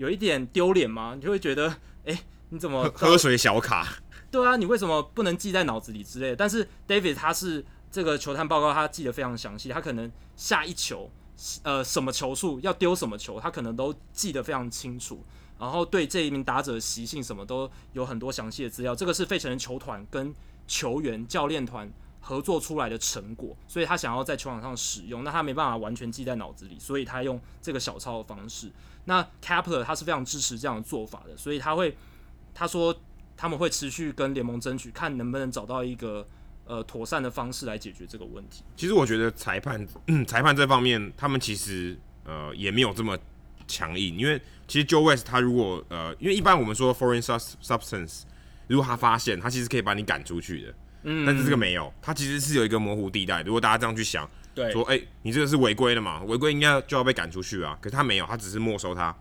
[0.00, 1.68] 有一点丢脸吗，你就会觉得，
[2.06, 3.86] 哎、欸，你怎么喝水小卡？
[4.30, 6.36] 对啊，你为什么不能记在脑子里之类的？
[6.36, 11.10] 但是 David 他是这个球探报告，他记得非常详细，他可能下一球，
[11.64, 15.22] 呃，什么球数要丢什么球，他可能都记得非常清楚。
[15.58, 18.94] 然后对这一名打者的习性什么都有很多详细的资料。
[18.94, 20.34] 这个是费城人球团跟
[20.66, 28.72] 球员教练团合作出来的成果，所以他想要在球场上使用，那他没办法完全记在脑子里，所以他用这个小抄的方式。
[29.04, 31.96] 那 Kapler 他是非常支持这样的做法的，所以他会
[32.54, 32.94] 他说。
[33.42, 36.28] 他们会持续跟联盟争取，看能不能找到一个
[36.66, 38.62] 呃妥善的方式来解决这个问题。
[38.76, 43.18] 其实我觉得裁判，嗯，裁判这方面，他们其实呃也没有这么
[43.66, 48.24] 强硬，因为其实 Joe West 他如果呃，因为一般我们说 foreign substance，
[48.66, 50.74] 如果他发现，他其实可以把你赶出去的。
[51.04, 53.40] 嗯，但是这个没有，他其实是有一个模糊地带。
[53.40, 56.22] 如果大家这样去想，对，说哎、欸，你这个是违规的嘛？
[56.24, 57.78] 违规应该就要被赶出去啊。
[57.80, 59.16] 可是他没有，他只是没收他，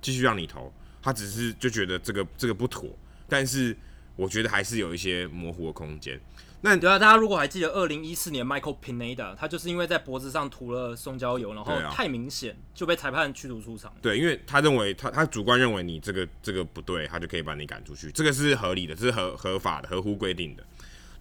[0.00, 0.72] 继续让你投。
[1.02, 2.88] 他只是就觉得这个这个不妥。
[3.28, 3.76] 但是
[4.16, 6.20] 我觉得还是有一些模糊的空间。
[6.60, 13.92] 那对啊，大家如果还记得二零一四年 Michael Pineda，他就是因为在脖子上涂了松焦油，然后太明显就被裁判驱逐出场。
[14.00, 20.64] 对，因为他认为他他主观认为你这个这个不对，他就可以把你赶出去，这个是合理的，这是合合法的，合乎规定的。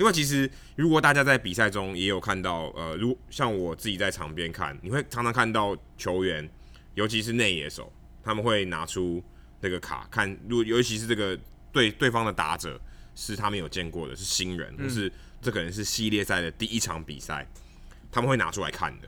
[0.03, 6.47] 另外，其实如果大家在比赛中也有看到，呃，如像我自己在场边看，你会常常看到球员，
[6.95, 7.89] 尤其是内野手，
[8.21, 9.23] 他们会拿出
[9.61, 11.39] 那个卡看，如尤其是这个。
[11.71, 12.79] 对对方的打者
[13.15, 15.11] 是他们有见过的，是新人，或是
[15.41, 17.49] 这可能是系列赛的第一场比赛，
[18.11, 19.07] 他们会拿出来看的。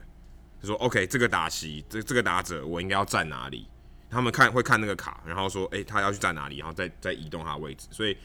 [0.60, 3.68] 就说 OK，这个打席，这这个打者我应该要站哪里？
[4.10, 7.86] 他们看会看那个卡，然后说，诶，他要去站哪里，然后再再移动他的位置。
[7.92, 8.16] 所以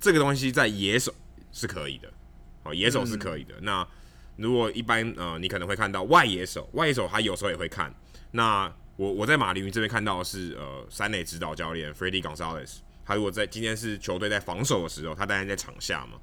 [0.00, 1.14] 这个东西在野手
[1.52, 2.12] 是可以的，
[2.64, 3.54] 哦，野手是可以的。
[3.58, 3.88] 嗯、那
[4.36, 7.94] 如果一般呃，你可能会看到外野手，外野手他有时候也会看。
[8.30, 12.78] 那我我在马林鱼这边看到的是呃，三垒指导教练 Freddie Gonzalez。
[13.04, 16.18] 他如果在今天是球队在防守的时候，他当然在场下嘛，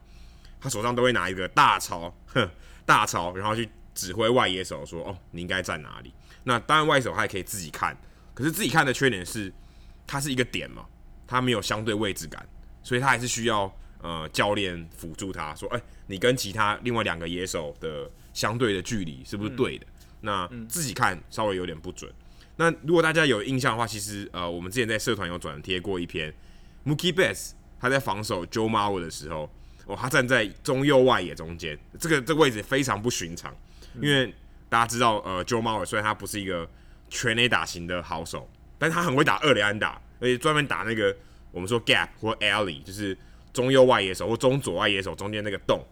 [0.59, 2.49] 他手上都会拿一个大抄，哼，
[2.85, 6.13] 大抄，然后去指挥外野手说：“哦，你应该站哪里？”
[6.43, 7.95] 那当然外野手他也可以自己看，
[8.33, 9.53] 可是自己看的缺点是，
[10.07, 10.85] 它是一个点嘛，
[11.27, 12.47] 它没有相对位置感，
[12.81, 19.85] 所以他还是需要呃教练辅助他说：“哎、你跟其他另外两个野手的相对的距离是不是对的？”、
[20.21, 22.11] 那自己看稍微有点不准。
[22.57, 26.33] 那如果大家有印象的话，其实呃我们之前在社团有转贴过一篇。
[26.85, 29.49] Mookie Betts 他在防守 Joe Mauer 的时候，
[29.85, 33.55] 哦，他站在中右外野中间，这个这个位置非常不寻常，
[34.01, 34.33] 因为
[34.69, 36.67] 大家知道，呃，Joe Mauer 虽然他不是一个
[37.09, 41.15] 全垒打型的好手，但他很会打二垒安打，而且专门打那个
[41.51, 43.15] 我们说 gap 或 alley，就是
[43.53, 45.85] 中右外野手或中左外野手中间那个洞。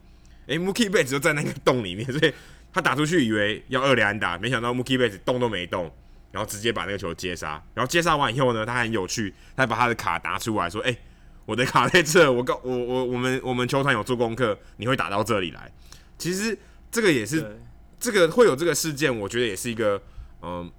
[0.48, 2.34] 诶，Mookie Betts 就在那个洞里面， 所以
[2.74, 5.91] 他打出去以为要二连安打，没想到 Mookie Betts 动都没动。
[6.30, 10.98] 然后直接把那个球接杀，然后接杀完以后呢，他很有趣，他把他的卡拿出来说：“诶、欸，
[11.46, 15.72] 我的卡在这，我告我我我们我们球团有做功课，你会打到这里来。”
[16.20, 16.56] 其实
[16.91, 17.58] 这个也是
[17.98, 20.00] 这个会有这个事件，我觉得也是一个
[20.41, 20.70] 嗯，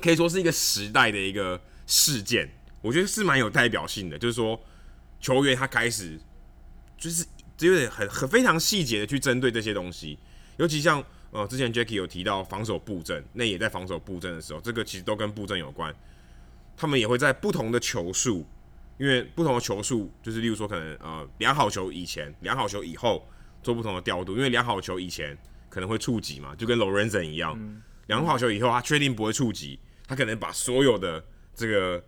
[0.00, 2.48] 可以说是一个时代的一个事件，
[2.82, 4.18] 我觉得是蛮有代表性的。
[4.18, 4.60] 就是说，
[5.20, 6.18] 球员他开始
[6.96, 7.26] 就是
[7.60, 10.18] 有点很很非常细节的去针对这些东西，
[10.56, 11.04] 尤其像。
[11.30, 15.94] 呃，之前 Jackie 有提到防守布阵，那也在防守布阵的时候，这个其实都跟布阵有关。
[16.74, 18.46] 他们也会在不同的球数，
[18.96, 23.28] 因为不同的球数，就是例如说可能呃量好球以前、量好球以后
[23.62, 25.36] 做不同的调度，因为量好球以前
[25.68, 31.22] 可能会触及嘛，就跟 Lorenzen 一样，量好球以后他确定不会触及，他可能把所有的
[31.54, 32.02] 这个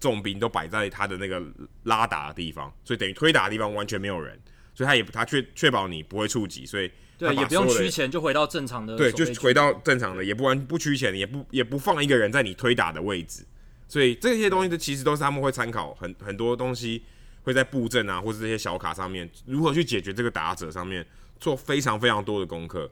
[0.00, 1.42] 重兵都摆在他的那个
[1.84, 4.38] 拉打的地方，所以等于推打的地方完全没有人，
[4.74, 13.44] 所以他也他确确保你不会触及，所以对也不用趋前就回到正常的，对，就回到正常的，也不完不趋前，也不也不放一个人在你推打的位置，
[13.88, 17.02] 所以这些东西都其实都是他们会参考很很多东西
[17.42, 21.06] 会在布阵啊，或者这些小卡上面如何去解决这个打者上面
[21.38, 22.90] 做非常非常多的功课，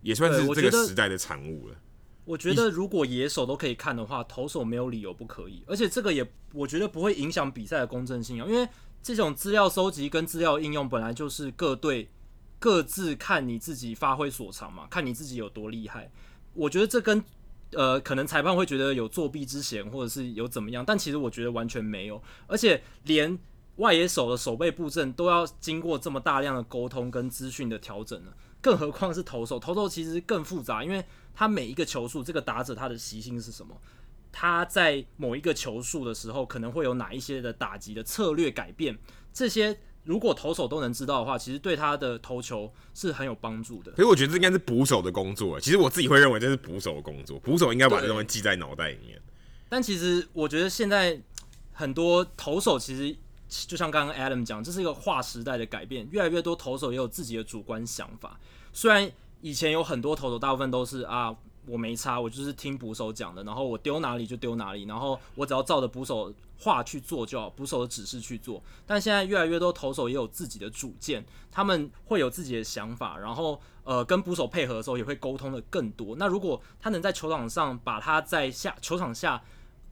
[0.00, 1.76] 也算是这个时代的产物了。
[2.24, 5.62] 我觉得如果野手都可以看的话，投手没有理由不可以。
[5.66, 8.68] 而且这个也我觉得不会影响比赛的公正性啊，因为
[9.02, 12.08] 这种资料收集跟资料应用本来就是各队
[12.58, 16.10] 各自看你自己发挥所长嘛，看你自己有多厉害。
[16.54, 17.24] 我觉得这跟
[17.72, 22.22] 呃可能裁判会觉得有作弊之嫌，或者是有怎么样，但其实我觉得完全没有。
[22.46, 23.36] 而且连
[23.76, 28.32] 外野手的守备布阵都要经过这么大量的沟通跟资讯的调整了，
[28.62, 31.04] 更何况是投手，投手其实更复杂，因为。
[31.34, 33.74] 他每一个球数，这个打者他的习性是什么？
[34.30, 38.98] 他在某一个球数的时候，可能会有哪一些的打击的策略改变？
[39.32, 43.94] 这些如果投手都能知道的话，其实对他的投球是很有帮助的。
[43.96, 45.58] 所以我觉得这应该是捕手的工作。
[45.58, 49.18] 其实我自己会认为这是捕手的工作，捕手应该把这东西记在脑袋里面。
[49.70, 51.18] 但其实我觉得现在
[51.72, 53.16] 很多投手其实
[53.66, 58.38] 就像刚刚 Adam 讲，这是一个划时代的改变，越来越多投手也有自己的主观想法，
[58.72, 59.10] 虽然。
[59.44, 61.34] 以前有很多投手，大部分都是啊，
[61.66, 68.62] 我没差，我就是听捕手讲的，然后我丢哪里就丢哪里，然后我只要照着捕手话去做就好，捕手的指示去做。
[68.86, 76.14] 但现在越来越多投手也有自己的主见，他们会有自己的想法，然后呃跟捕手配合的时候也会沟通的更多。
[76.14, 79.42] 那如果他能在球场上把他在下球场下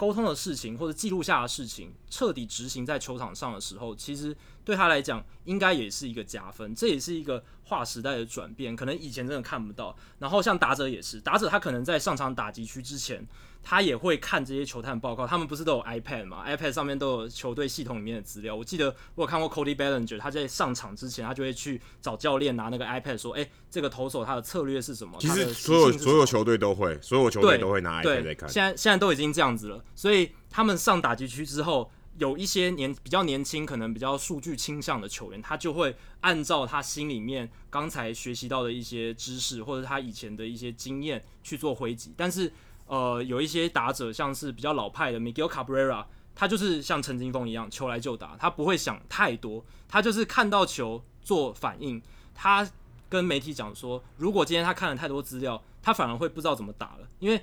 [0.00, 4.34] 沟通的事情或者记录下的事情彻底执行在球场上的时候，其实
[4.64, 8.74] 对他来讲应该也是一个加分，这也是一个划时代的转变。
[8.74, 9.94] 可能以前真的看不到。
[10.18, 13.22] 然后像打者也是，打者他可能在上场打击区之前，
[13.62, 15.26] 他也会看这些球探报告。
[15.26, 18.54] 他们不是都有 iPad 吗？iPad 上面都有球队系统里面的资料。
[18.54, 28.48] 我记得我有看过 Cody Bellinger，他在上场之前，他就会去找教练拿那个 iPad 说：“哎，这个投手他的策略是什么？”其实所有所有球队都会，所有球队都会拿 iPad 来看。
[28.48, 31.90] 现在现在都已经这样子了，所以他们上打击区之后。
[32.18, 42.12] 有一些年比较年轻，可能比较数据倾向的球员，他就会按照他心里面刚才学习到的一些知识，或者他以前的一些经验去做挥击。
[42.18, 42.52] 但是，
[42.90, 52.02] 呃，有一些打者，像是比较老派的 Miguel Cabrera，他就是像陈金峰一样，球来就打，他不会想太多，他就是看到球做反应。
[52.34, 52.68] 他
[53.08, 57.40] 跟媒体讲说，如果今天他看了太多资料，他反而会不知道怎么打了，因为。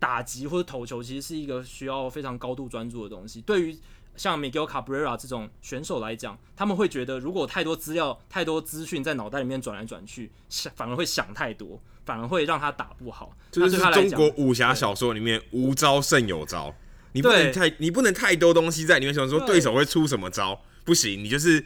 [0.00, 3.40] 打击或者投球其实是一个需要非常高度专注的东西。
[3.40, 3.78] 对于
[4.18, 13.32] 像 Miguel Cabrera 这种选手来讲，他们会觉得如果太多资料、太多资讯在脑袋里面转来转去，想反而会想太多，反而会让他打不好。
[13.50, 16.74] 就是中国武侠小说里面无招胜有招，
[17.12, 21.64] 你不能太你不能太多东西在里面，想说对手会出什么招，不行，你就是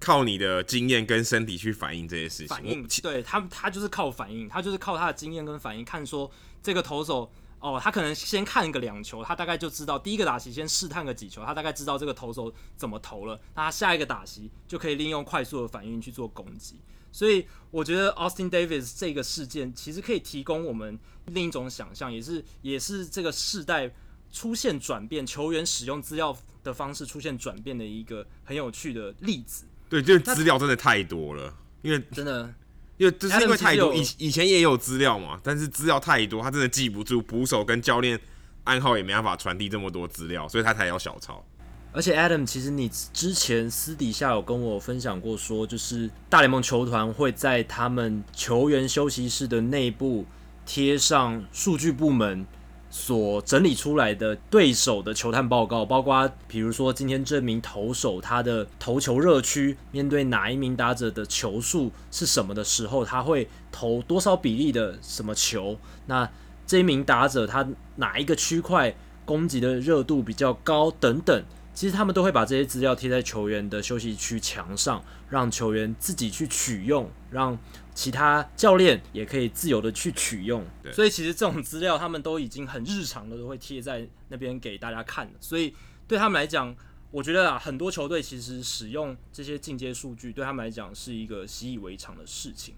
[0.00, 2.48] 靠你的经验跟身体去反应这些事情。
[2.48, 7.30] 反应，对他他就是靠反应，他就是靠他的经验跟反应，看说这个投手。
[7.62, 16.80] 哦，他可能先看个两球，他大概就知道第一个打席先试探个几球，他大概知道这个投手怎么投了，那他下一个打席就可以利用快速的反应去做攻击。
[17.12, 23.88] 所以我觉得 Austin Davis 这个事件其实可以提供我们另一种想象，也是也是这个世代
[24.32, 29.66] 出现转变，球员使用资料的方式出现转变的一个很有趣的例子。
[29.88, 32.52] 对，这个资料真的太多了，因为真的。
[32.98, 38.18] 因为这是因为太多，以以前也有资料嘛，但是资料太多，他真的记不住，捕手跟教练
[38.64, 41.44] 暗号也没办法传递这么多资料，所以他才要小抄。
[41.92, 50.24] 而且 Adam，其实你之前私底下有跟我分享过，说就是大联盟球团会在他们球员休息室的内部
[50.64, 52.46] 贴上数据部门。
[52.94, 65.78] 所整理出来的对手的球探报告，包括比如说今天这名投手他的投球热区，面对哪一名打者的球数是什么的时候，他会投多少比例的什么球？
[66.04, 66.30] 那
[66.66, 67.66] 这一名打者他
[67.96, 70.90] 哪一个区块攻击的热度比较高？
[70.90, 77.58] 等等，其实他们都会把这些资料贴在球员的休息区墙上，让球员自己去取用，让。
[77.94, 85.32] 其他教练也可以自由的去取用，所以其实这种资料他们都已经很日常的都会贴在那边给大家看了。
[85.40, 85.74] 所以
[86.08, 86.74] 对他们来讲，
[87.10, 92.74] 我觉得啊，很多球队其实使用这些进阶数据对他们来讲是一个习以为常的事情。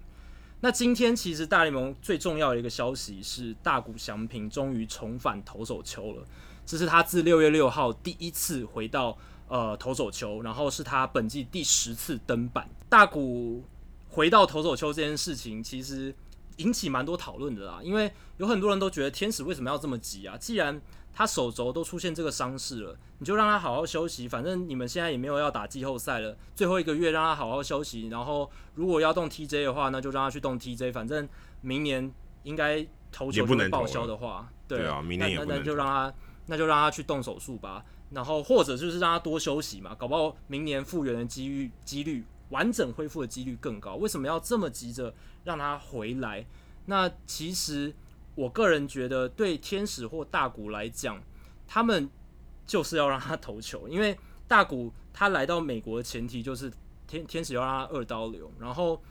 [0.61, 6.27] 那今天其实大联盟最重要的一个消息是大谷翔平终于重返投手球了，
[6.67, 12.69] 这是他自六月六号第一次回到呃投手球，然后是他本季第十次登板。
[12.89, 13.63] 大谷。
[14.15, 16.15] 回到投手丘这件事情，其实
[16.59, 17.81] 引起蛮多讨论的啦。
[17.83, 20.37] 因为有很多人都觉得天使为什么要这么急啊？
[20.37, 20.81] 既然
[21.13, 24.29] 他手肘都出现这个伤势了，你就让他好好休息。
[24.29, 28.07] 反正你们现在也没有要打季后赛了，最后一个月让他好好休息。
[28.07, 30.93] 然后如果要动 TJ 的话，那就让他去动 TJ。
[30.93, 31.29] 反正
[31.61, 32.09] 明年
[32.45, 35.49] 应该投球不能报销的话，对，啊，明年也不能。
[35.49, 36.15] 那那就让他，
[36.47, 37.85] 那就让他去动手术吧。
[38.11, 43.97] 然后或者就是让他多休息嘛，搞不好明年复原的机率几率完整恢复的几率更高。
[43.97, 45.15] 为什么要这么急着
[45.45, 46.45] 让他回来？
[46.87, 47.95] 那其实
[48.35, 51.23] 我个人觉得，对天使或大谷来讲，
[51.67, 52.09] 他们
[52.67, 56.73] 就是要让他投球， 因为大谷他来到美国的前提就是
[57.07, 59.03] 天天使要让他二刀流，然后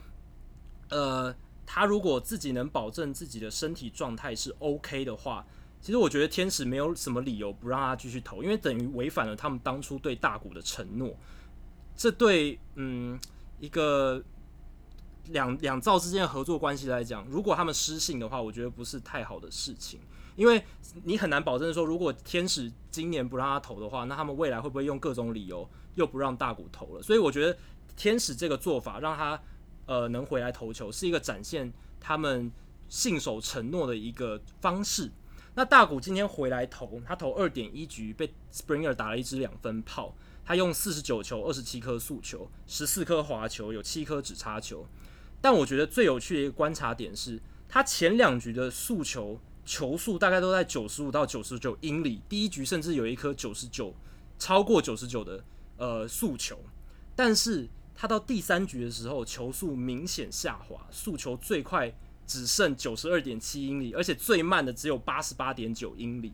[0.89, 5.45] 呃，他如果自己能保证自己的身体状态是 OK 的话。
[5.81, 11.13] 其实我觉得天使没有什么理由不让他继续投，因为等于违反了他们当初对大谷的承诺。
[11.95, 13.19] 这对嗯
[13.59, 14.21] 一个
[15.29, 19.99] 两两造之间的合作关系来讲，如果他们失信的话，我觉得不是太好的事情。
[20.35, 20.63] 因为
[21.03, 27.01] 你很难保证说，如果天使今年不让他投的话，那他们未来会不会用各种理由又不让大谷投了？
[27.03, 27.55] 所以我觉得
[27.95, 29.39] 天使这个做法让他
[29.85, 32.51] 呃能回来投球，是一个展现他们
[32.89, 35.11] 信守承诺的一个方式。
[35.53, 40.15] 那大谷今天回来投，他投二点一局，被 Springer 打了一支两分炮。
[40.45, 44.85] 他用四十九球，二十七颗速球，十四颗滑球，有七颗指叉球。
[45.41, 52.21] 但我觉得最有趣的一个观察点是，他前两局的速球球速大概都在九十五到九十九英里。
[52.27, 53.93] 第一局甚至有一颗九十九，
[54.37, 55.43] 超过九十九的
[55.77, 56.59] 呃速球。
[57.15, 61.93] 但是他到第三局的时候，球速明显下滑，速球最快。
[62.25, 66.31] 只剩九十二点七英里，而且最慢的只有八十八点九英里。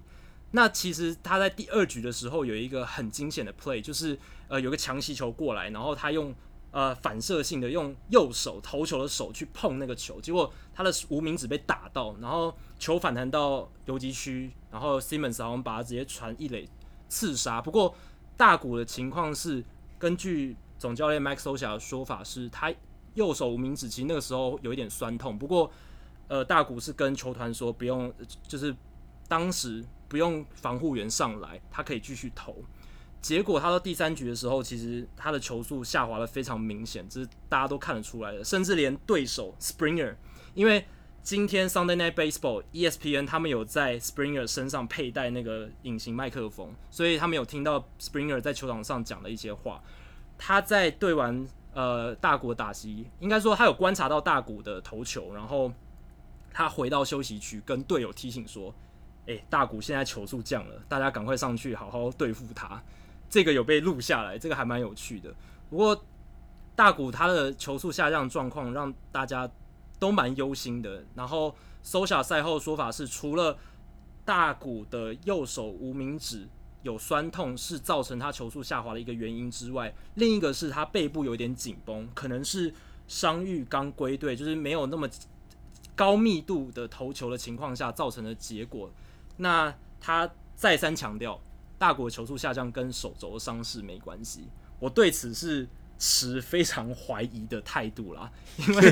[0.52, 6.34] 那其实他在第二局的时候有一个很惊险的 play，就是呃有个强袭球过来，然后他用
[6.72, 16.68] 呃反射性的用右手投球的手去碰那个球，结果他的无名指被打到，然后球反弹到游击区，然后 Simmons 好像把他直接传一垒
[17.08, 17.62] 刺杀。
[17.62, 17.95] 不过
[18.36, 19.64] 大谷的情况是，
[19.97, 22.74] 根据总教练 Max 欧霞的说法是，他。
[23.16, 25.70] 右手无名指其实那个时候有一点酸痛，不过，
[26.28, 28.14] 呃，大谷是跟球团说不用，
[28.47, 28.74] 就是
[29.28, 32.57] 当时不用防护员上来，他可以继续投。
[33.22, 40.16] 结果他到第三局的时候，其实他的球速下滑的非常明显，这是大家都看得出来的，甚至连对手 Springer，
[40.53, 40.84] 因为
[41.22, 49.82] 今天 Sunday Night Baseball ESPN 他们有在 Springer 身上佩戴那个隐形麦克风，所以他们有听到 Springer 在球场上讲的一些话。
[50.38, 51.47] 他在对完。
[51.72, 55.72] 呃，大谷打击，应该说他有观察到大谷的投球，然后
[56.51, 58.74] 他回到休息区跟队友提醒说
[59.30, 62.82] ：“诶、大谷现在球速降了，大家赶快上去好好对付他。”
[63.30, 65.34] 这个有被录下来，这个还蛮有趣的。
[65.69, 66.03] 不过
[66.75, 69.49] 大谷他的球速下降状况让大家
[69.99, 71.03] 都蛮忧心的。
[71.15, 73.57] 然后 Scioscia 赛后说法是，除了
[74.25, 76.47] 大谷的右手无名指。
[76.82, 82.73] 有酸痛是造成他球速下滑的一个原因之外，另一个是他背部有点紧绷，可能是
[83.05, 85.05] 伤愈刚归队，就是没有那么
[85.93, 88.89] 高密度的投球的情况下造成的结果。
[89.40, 91.42] 那他再三强调，
[91.78, 94.48] 大谷的球速下降跟手肘的伤势没关系。
[94.80, 95.68] 我对此是
[95.98, 98.92] 持非常怀疑的态度啦， 因为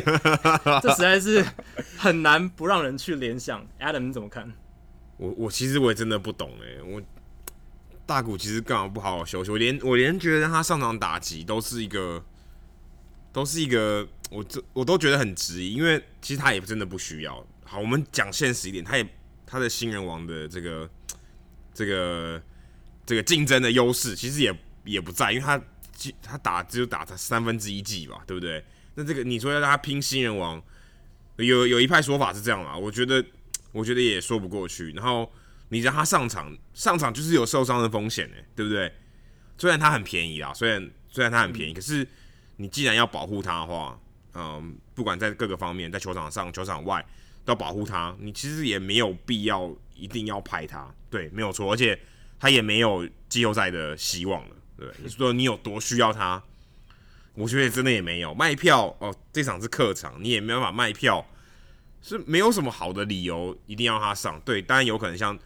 [0.82, 1.46] 这实在是
[1.98, 3.64] 很难不让人去联想。
[3.80, 4.52] Adam 你怎么看？
[5.18, 7.02] 我我其实我也真的不懂哎、欸，我。
[8.06, 9.52] 大谷其实干嘛不好好休息？
[9.52, 12.24] 我连我连觉得让他上场打击都是一个，
[13.34, 17.46] 都是一个，我这我都觉得很质疑，因为其实他也真的不需要。
[17.66, 19.06] 好，我们讲现实一点，他也
[19.48, 20.88] 他的新人王的这个
[21.74, 22.40] 这个
[23.06, 25.60] 这个竞争的优势其实也也不在，因为他
[26.22, 28.64] 他打只有打他三分之一季吧，对不对？
[28.94, 30.62] 那这个你说要让他拼新人王，
[31.38, 32.78] 有有一派说法是这样嘛？
[32.78, 33.26] 我觉得
[33.72, 35.32] 我觉得也说不过去，然后。
[35.70, 38.90] 你让他上场，上场就是有受伤的风险呢，对不对？
[39.58, 42.08] 虽然他很便宜啦，虽然虽然他很便宜，可是
[42.56, 44.00] 你既然要保护他的话，
[44.34, 47.06] 嗯，不管在各个方面，在球场上、球场外
[47.48, 52.00] 要保护他，你其实也没有必要一定要派他，对，没有错，而且
[52.40, 56.42] 他也没有季后赛的希望了，对，你说你有多需要他？
[57.34, 61.28] 我觉得真的也没有卖票哦，这场是客场，你也没办法卖票，
[62.02, 65.38] 是没有什么好的理由一定要他上，对，当然有可能像。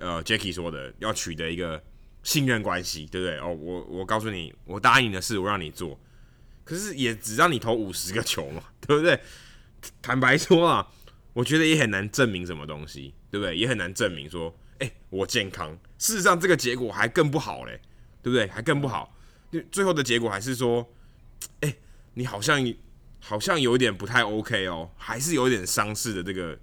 [0.00, 1.82] 呃，Jacky 说的要取得一个
[2.22, 3.36] 信任关系，对不对？
[3.38, 5.98] 哦，我我告诉你，我答应的事，我让你做，
[6.62, 9.18] 可是也只让你投五十个球嘛，对不对？
[10.00, 10.86] 坦白说啊，
[11.38, 13.56] 我觉得也很难证明什么东西，对不对？
[13.56, 15.78] 也很难证明说，哎，我健康。
[15.96, 17.80] 事实上，这个结果还更不好嘞，
[18.20, 18.48] 对不对？
[18.48, 19.16] 还更不好，
[19.70, 20.84] 最后的结果还是说，
[21.60, 21.72] 哎，
[22.14, 22.60] 你好像
[23.20, 26.58] 好像有点不太 OK 哦，还是有点伤势的这个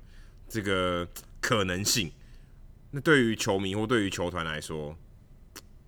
[0.50, 1.08] 这个
[1.40, 2.12] 可能性。
[2.92, 4.98] 那对于球迷或对于球团来说，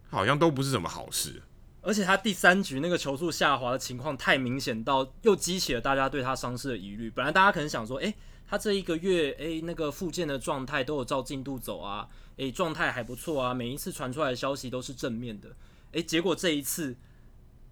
[0.10, 1.42] 好像都不是什么好事。
[1.82, 7.10] 而且他第三局那个球速下滑的情况太明显，到又激起了大家对他伤势的疑虑。
[7.10, 8.16] 本来大家可能想说，诶、欸，
[8.48, 15.50] 他这一个月，诶、欸，那个复健的状态都有照进度走啊，诶、欸，状态还不错啊，每一次传出来的消息都是正面的。
[15.92, 16.96] 诶、欸，结果这一次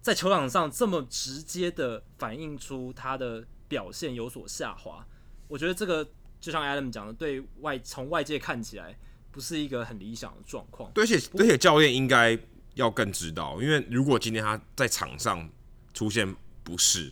[0.01, 5.05] 在球场上这么直接的反映出他的表现有所下滑，
[5.47, 6.07] 我觉得这个
[6.39, 8.97] 就像 Adam 讲的，对外从外界看起来
[9.32, 10.91] 不是一个很理想的状况。
[10.91, 12.38] 对，而且而且教练应该。
[12.76, 15.49] 要更知道，因为如果今天他在场上
[15.93, 17.09] 出现不适，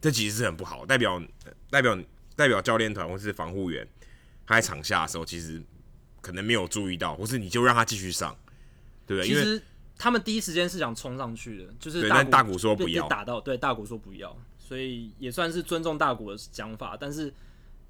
[0.00, 1.22] 这其实是很不好，代表
[1.70, 1.96] 代表
[2.36, 3.84] 代表教练团或是防护员，
[4.46, 5.60] 他在场下的时候其实
[6.20, 8.36] 可能没有注意到，或是你就让他继续上，
[9.06, 9.28] 对不对？
[9.28, 9.60] 其实
[9.98, 17.34] 他们第一时间是想冲上去的，就是但大谷说不要打到，对，大谷说不要，所以也算是尊重大谷的讲法，但是。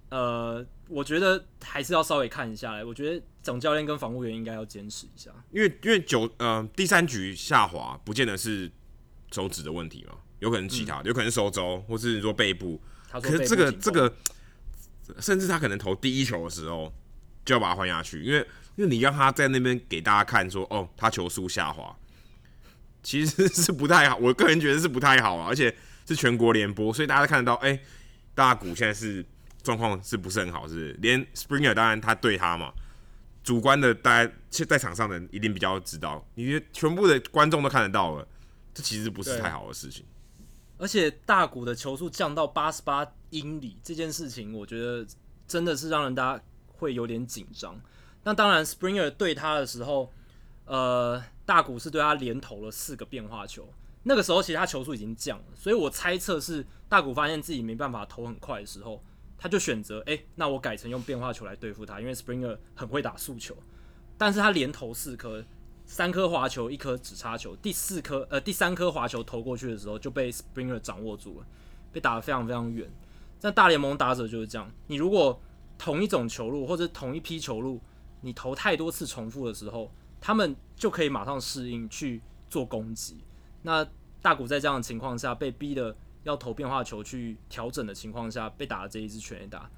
[0.08, 2.84] 呃，我觉得还是要稍微看一下来。
[2.84, 8.70] 我觉得总教练跟防护员应该要坚持一下，因为因为九呃第三局下滑，不见得是
[9.32, 12.80] 手指的问题嘛，有可能其他，嗯、有可能手肘，或是说背部。
[13.10, 14.14] 他说背部，可是这个这个，
[15.20, 16.92] 甚至他可能投第一球的时候
[17.44, 18.38] 就要把他换下去，因为
[18.76, 21.96] 因为你让他在那边给大家看说，哦，他球速下滑，
[23.02, 24.16] 其实是不太好。
[24.16, 25.74] 我个人觉得是不太好啊，而且
[26.06, 27.80] 是全国联播，所以大家都看得到，哎、欸，
[28.34, 29.24] 大谷现在是。
[29.62, 30.68] 状况是不是很好？
[30.68, 32.72] 是，是连 Springer 当然他对他嘛，
[33.42, 34.32] 主观的大家
[34.64, 38.28] 在场上的人一定比较知道，因为全部的观众都看得到了，
[38.72, 40.06] 这其实不是太好的事情。
[40.78, 45.06] 而且大谷的球速降到八十八英里这件事情，我觉得
[45.46, 47.80] 真的是让人大家会有点紧张。
[48.24, 50.12] 那当然，Springer 对他的时候，
[50.64, 53.68] 呃，大谷是对他连投了四个变化球，
[54.02, 59.02] 那个时候其实他球速已经降了，所以我猜测是大谷发现自己没办法投很快的时候。
[59.38, 63.54] 他就选择，哎、那我改成用变化球来对付他，因为 Springer 很会打速球，
[64.16, 65.44] 但是他连投四颗，
[65.86, 71.46] 三颗滑球，一颗直叉球，第四颗，呃，第三颗滑球投过去的时候就被 Springer 掌握住了，
[71.92, 72.90] 被打得非常非常远。
[73.38, 75.40] 在大联盟打者就是这样，你如果
[75.78, 77.80] 同一种球路或者同一批球路，
[78.20, 82.20] 你投太多次重复的时候，他们就可以马上适应去
[82.50, 83.18] 做攻击。
[83.62, 83.86] 那
[84.20, 85.96] 大谷在这样的情况下被逼的。
[86.26, 89.70] 要投变化球去调整的情况下，被打的这一支全垒打，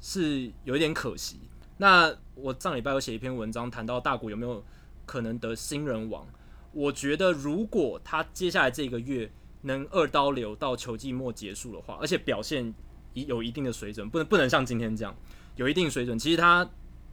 [0.00, 1.38] 是有一点可惜。
[1.76, 4.64] 那我上礼拜有写一篇文章，谈到大谷有没有
[5.06, 6.26] 可能得新人王。
[6.72, 9.30] 我觉得如果他接下来这个月
[9.62, 12.74] 能二刀流到球季末结束的话，而且表现
[13.14, 15.14] 有一定的水准，不能不能像今天这样
[15.56, 16.68] 有一定水准，其实他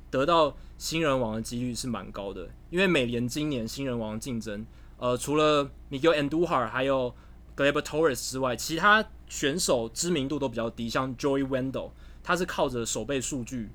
[0.09, 2.49] 得到新人王的几率是蛮高的。
[2.69, 4.65] 因为美联今年新人王竞争，
[4.97, 7.13] 呃，除了 Miguel Andujar 还有。
[7.55, 11.91] g l e b e r Torres 之外，其他选手知名度都比较低，像 Joey Wendle，
[12.23, 13.69] 他是靠着守备数据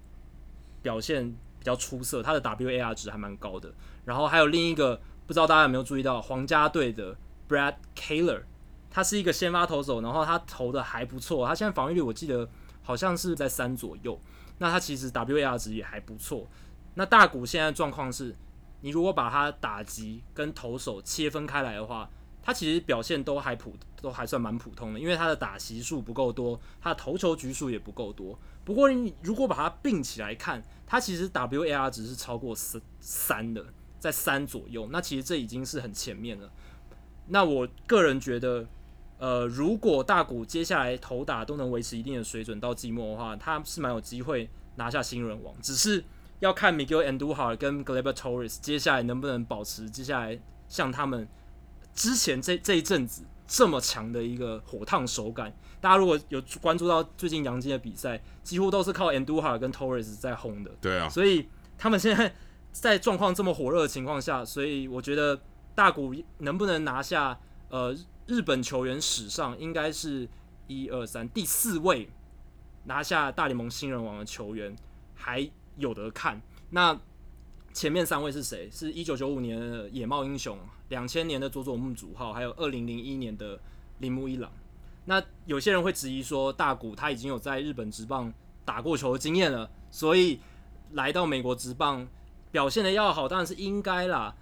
[0.80, 3.70] 表现比较出色，他的 WAR 值还蛮高的。
[4.04, 7.16] 然后还有另一个，不知道大家有没有注意到，皇家队的
[7.48, 8.42] Brad Keller，
[8.90, 12.48] 他是一个先发投手，然后他投的还不错，他现在防御率我记得
[12.82, 14.20] 好像是在三左右，
[14.58, 16.46] 那他其实 WAR 值也还不错。
[16.94, 18.34] 那大谷现在状况是，
[18.80, 22.08] 你如果把他打击跟投手切分开来的话。
[22.46, 28.38] 他其实表现都还普，都还算蛮普通的，因为他的打席数不够多，他的投球局数也不够多。
[28.66, 33.64] 不过你如果把它并起来看，他其实 WAR 值是超过三三的，
[34.04, 34.86] 在三左右。
[34.92, 36.50] 那其实这已经是很前面了。
[37.28, 38.66] 那我个人觉得，
[39.18, 45.54] 呃，如果大谷接下来投打都能维持一定的水准到季末的话，他是蛮有机会拿下新人王。
[45.62, 46.04] 只是
[46.40, 50.38] 要看 Miguel Andujar 跟 Gleyber Torres 接下来能不能保持接下来
[50.68, 51.26] 像他们。
[51.94, 60.72] 之前这这一阵子这么强的一个火烫手感，大家如果有关注到最近杨基的比赛，几乎都是靠 Andujar 跟 Torres 在轰的。
[60.80, 61.48] 对啊，所以
[61.78, 62.34] 他们现在
[62.74, 65.40] 在状况这么火热的情况下，所以我觉得
[65.74, 67.38] 大谷能不能拿下
[67.70, 67.96] 呃
[68.26, 70.28] 日本球员史上应该是
[70.66, 72.10] 一二三第四位
[72.84, 74.74] 拿下大联盟新人王的球员，
[75.14, 76.42] 还有得看。
[76.70, 76.98] 那
[77.72, 78.68] 前面三位是谁？
[78.70, 80.58] 是一九九五年的野茂英雄。
[80.88, 83.58] 两千年的佐佐木主浩，还有二零零一年的
[84.00, 84.52] 铃木一朗。
[85.06, 88.32] 那有些人会质疑说，大谷他已经有在日本职棒
[88.64, 90.40] 打过球的经验了，所以
[90.92, 92.06] 来到美国职棒
[92.54, 94.32] 表现得要好，当然是应该啦。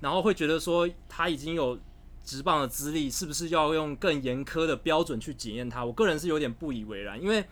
[0.00, 1.78] 然后会觉得说，他已经有
[2.24, 5.84] 职棒的资历，是不是要用更严苛的标准去检验他？
[5.84, 7.44] 我个人是有点不以为然，因为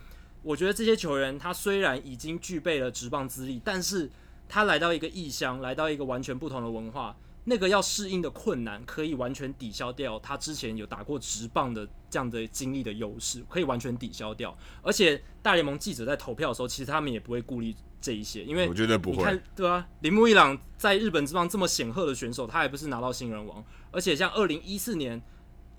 [0.42, 4.10] 我觉得这些球员他虽然已经具备了职棒资历，但是
[4.48, 7.16] 他来到一个异乡，来到一个完全不同的文化。
[7.44, 14.58] 那个要适应的困难，可以完全抵消掉他之前有打过职棒的这样的经历的优势，可以完全抵消掉。
[14.82, 17.72] 而且大联盟记者在投票的时候，其实他们也不会顾虑
[18.06, 25.20] 这一些，因为我觉得不会，你看对啊，铃木一朗在日本之棒这么显赫的选手，他还不是拿到新人王，而且像二零一四年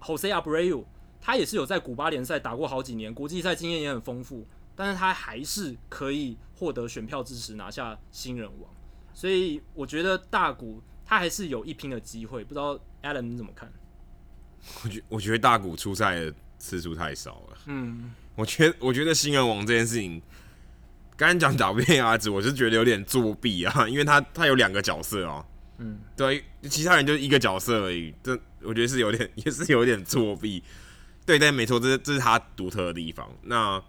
[0.01, 0.83] Jose Abreu，
[1.21, 8.69] 他也是有在古巴联赛打过好几年，国际赛经验也很丰富，但是他还是可以获得选票支持拿下新人王，
[9.13, 13.71] 所以我觉得大谷他还是有一拼的机会，不知道 Adam 你怎么看？
[14.83, 20.21] 我觉我觉得大谷出赛的次数太少了，嗯，我觉得我觉得新人王这件事情。
[21.17, 25.45] 刚刚讲 WAR 值，我是觉得有点作弊啊， 因为他他有两个角色哦、喔，
[25.79, 30.63] 嗯，对，其他人就一个角色而已，这我觉得是有点 也是有点作弊，
[31.25, 33.27] 对，但没错，这这是他独特的地方。
[33.41, 33.81] 那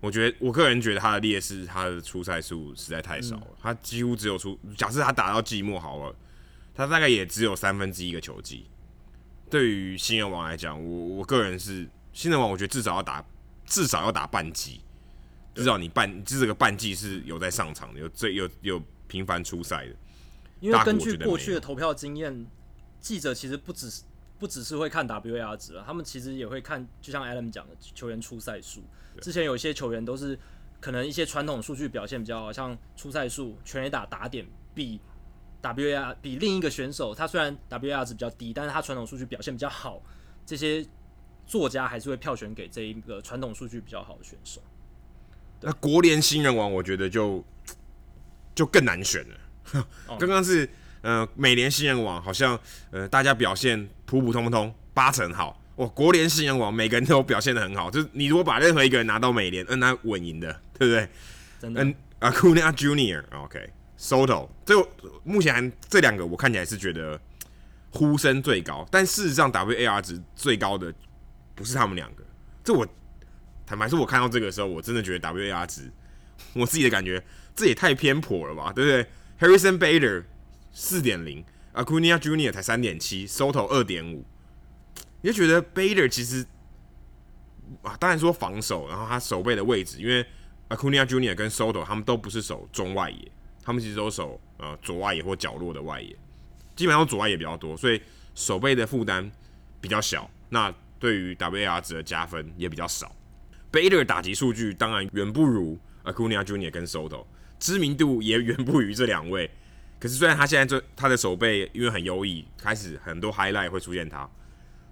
[0.00, 6.16] 我觉得我个人觉得他的劣势，他的出赛数实在太少了，嗯、他几乎只有出，假设他打到季末好了，
[6.74, 8.66] 他大概也只有三分之一个球季。
[9.50, 13.22] 对于新人王来讲，我我个人是新人王，我觉得至少要打
[13.66, 14.80] 至少要打半季。
[15.60, 19.94] 至少你半，就这个半季是有在上场的，有最有有频繁出赛的。
[20.58, 22.46] 因为根据过去的投票经验，
[22.98, 24.02] 记者其实不只是
[24.38, 28.82] 不只是会看 WAR 值啊，他们其实也会看，就像 Adam 讲的，球员出赛数。
[29.20, 30.38] 之前有一些球员都是
[30.80, 34.98] 可能一些传统数据表现比较好，像出赛数、全垒打打点比
[35.60, 40.02] WAR 比另一个选手，他虽然 WAR 值比较低，但是他传统数据表现比较好，
[40.46, 40.86] 这些
[41.46, 44.62] 作家还是会票选给这一个传统数据比较好的选手。
[45.62, 47.44] 那国联新人王，我觉得就
[48.54, 49.86] 就更难选了。
[50.18, 50.68] 刚刚是
[51.02, 52.58] 呃美联新人王，好像
[52.90, 55.60] 呃大家表现普普通通，八成好。
[55.76, 57.90] 哇，国联新人王，每个人都表现的很好。
[57.90, 61.08] 就是你如果把任何一个人拿到美联，嗯，那稳赢的，对不对？
[61.60, 61.84] 真的。
[61.84, 64.74] 嗯，Acuna Junior，OK，Soto，这
[65.24, 67.20] 目前还这两个我看起来是觉得
[67.90, 70.92] 呼声最高，但事实上 WAR 值最高的
[71.54, 72.24] 不是他们两个，
[72.64, 72.86] 这我。
[73.70, 75.88] 坦白说，我看到这个的时候，我真的觉得 WAR 值，
[76.54, 77.22] 我自己的感觉，
[77.54, 79.06] 这也太偏颇了吧，对不对
[79.38, 80.24] ？Harrison Bader
[80.72, 81.44] 四点零
[81.74, 84.24] ，Acuna Junior 才三点七，Soto 二点五，
[85.20, 86.44] 你就觉得 Bader 其实
[87.82, 90.26] 啊，当然说防守，然后他守备的位置，因为
[90.68, 93.30] Acuna Junior 跟 Soto 他们都不是守中外野，
[93.62, 96.16] 他们其实都守呃左外野或角落的外野，
[96.74, 98.02] 基本上左外野比较多，所以
[98.34, 99.30] 守备的负担
[99.80, 103.14] 比较小，那对于 WAR 值的加分也比较少。
[103.72, 107.26] Bader 打击数据当然远不如 Acuna Junior 跟 Soto，
[107.58, 109.50] 知名度也远不如这两位。
[109.98, 114.28] 可是虽然他现在这他的守备因为很优异，开始很多 highlight 会出现他，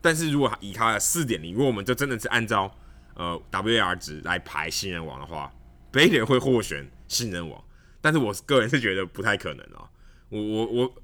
[0.00, 2.72] 但是如果以他的四点零，如果我们就真的是按照
[3.14, 5.52] 呃 WAR 值来排新人王的话
[5.90, 7.64] ，Bader 会获选新人王。
[8.00, 9.88] 但是我个人是觉得不太可能啊，
[10.28, 10.94] 我我我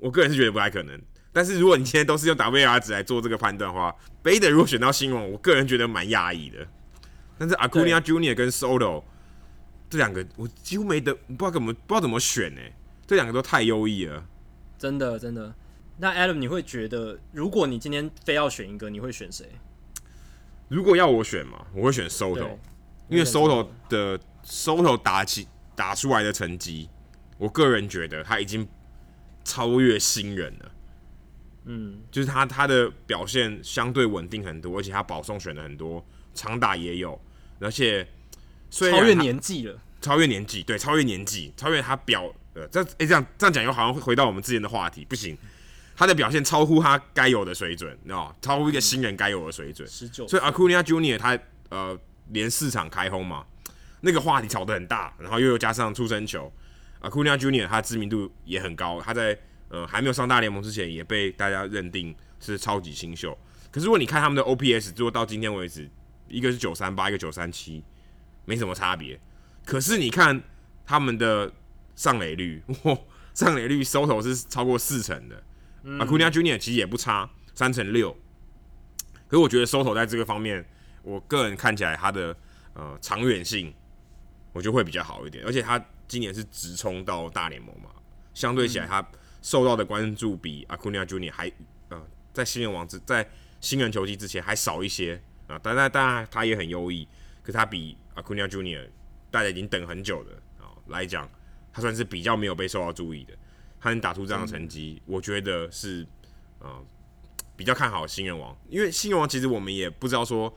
[0.00, 1.00] 我个人是觉得不太可能。
[1.32, 6.66] 但是如果你现在都是用 WAR 值来做这个判断的话，Bader 如果选到新人王，我个人觉得蛮压抑的。
[7.42, 9.02] 但是 Acuna Junior 跟 Solo
[9.90, 12.60] 这两个，我几乎没得，不知道怎么不知道怎么选呢？
[13.04, 14.24] 这两个都太优异了，
[14.78, 15.52] 真的真的。
[15.98, 19.44] 那 Adam，你会觉得，如果你今天非要选一个，你会选谁？
[20.68, 22.56] 如果要我选嘛，我会选 Soto，
[23.08, 26.88] 因为 Soto 的 Soto 打起打出来的成绩，
[27.38, 28.68] 我个人觉得他已经
[29.42, 30.72] 超越新人了。
[31.64, 37.20] 嗯，就是他他的表现相对稳定很多，而且他保送选的很多，长打也有。
[37.62, 38.06] 而且，
[38.70, 45.38] 超越年纪了，超越年纪，对，超越年纪，超越他表，呃，这诶、欸，这样这样讲又好像会回到我们之前的话题，不行，
[45.94, 51.38] 他的表现超乎他该有的水准，你知道超乎一个新人该有的水准，十九，所以 Acuna Junior 他
[51.68, 51.96] 呃
[52.30, 53.44] 连四场开轰嘛，
[54.00, 56.52] 那个话题炒得很大，然后又又加上出生球
[57.02, 59.38] ，Acuna Junior 他知名度也很高，他在
[59.68, 63.38] 呃还没有上大联盟之前也被大家认定是超级新秀，
[63.70, 65.88] 可是如果你看他们的 OPS，如果到今天为止。
[66.32, 67.84] 一个是九三八，一个九三七，
[68.46, 69.20] 没什么差别。
[69.64, 70.42] 可是你看
[70.86, 71.52] 他们的
[71.94, 72.98] 上垒率， 哇，
[73.34, 75.44] 上垒率 Soto 是超过四成的，
[75.82, 78.12] 嗯，Acuna Junior 其实也不差，三成六。
[79.28, 80.66] 可是我觉得 Soto 在这个方面，
[81.02, 82.34] 我个人看起来他的
[82.74, 83.72] 呃长远性，
[84.52, 85.44] 我觉得会比较好一点。
[85.46, 87.90] 而且他今年是直冲到大联盟嘛，
[88.32, 89.06] 相对起来他
[89.42, 91.52] 受到的关注比 Acuna Junior 还
[91.90, 92.02] 呃
[92.32, 93.28] 在新人王之在
[93.60, 95.22] 新人球季之前还少一些。
[95.52, 97.06] 啊，当然，当然，他也很优异，
[97.42, 98.88] 可是他比 Acuna Junior
[99.30, 101.28] 大家已经等很久的啊来讲，
[101.72, 103.34] 他算是比较没有被受到注意的。
[103.78, 106.06] 他能打出这样的成绩，嗯、我觉得是
[106.60, 106.82] 呃
[107.56, 110.54] 比较看好新人王，因为新人王其实我们也不知道说，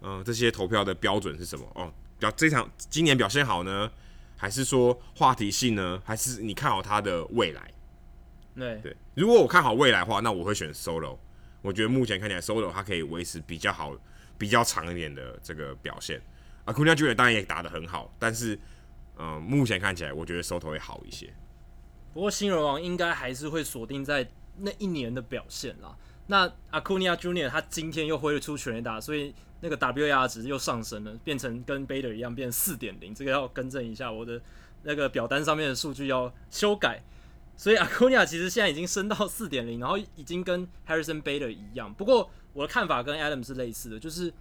[0.00, 3.90] 呃这些投票的标准是什么哦，表这场今年表现好呢，
[4.36, 7.70] 还是说话题性呢，还是你看好他的未来？
[8.54, 11.18] 对对，如果我看好未来的话，那我会选 Solo。
[11.60, 13.96] 我觉得目前看起来 Solo 他可以维持比较好。
[14.38, 16.22] 比较长一点的这个表现
[16.64, 18.58] ，Acuna Junior 当然也打得很好，但是
[19.18, 21.34] 嗯，目前看起来我觉得收头会好一些。
[22.14, 25.96] 不过新人王应该还是会锁定在那一年的表现啦。
[26.28, 34.40] 那 Acuna Junior 他今天又挥了出全垒打，所以那个 WAR 值又上升了，变成跟 Bader 一样变四点零，这个要更正一下，我的
[34.82, 37.02] 那个表单上面的数据要修改。
[37.56, 41.92] 所以 Acuna 其实现在已经升到四点零，然后已经跟 Harrison Bader 一样。
[41.92, 44.32] 不过我的看法跟 Adam 是类似的，就是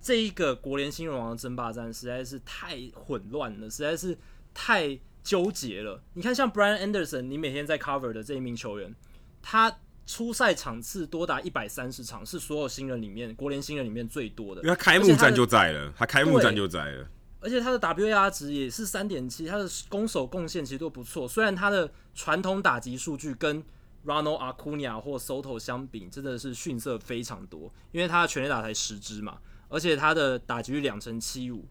[0.00, 4.16] 这一个国联新人王的争霸战实在是太混乱了，实在是
[4.54, 6.02] 太纠结了。
[6.14, 8.94] 你看，像 Brian Anderson，你每天在 cover 的这一名球员，
[9.42, 9.78] 他。
[10.08, 14.62] 出赛场次多达一百三十场，是所有新人里面国联新人里面最多的。
[14.62, 17.08] 因为他开幕战就在了，他开幕战就在了。
[17.40, 21.26] 而且他的 WAR 值也是三点七，他的攻守贡献其实都不错。
[21.26, 23.60] 虽然他的传统打击数据跟
[24.06, 27.70] Ronald Acuna 或 Soto 相比，真的是逊色非常多。
[27.92, 29.38] 因为他的全垒打才十支嘛，
[29.68, 31.66] 而且他的打击率两成七五，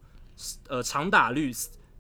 [0.68, 1.52] 呃，长打率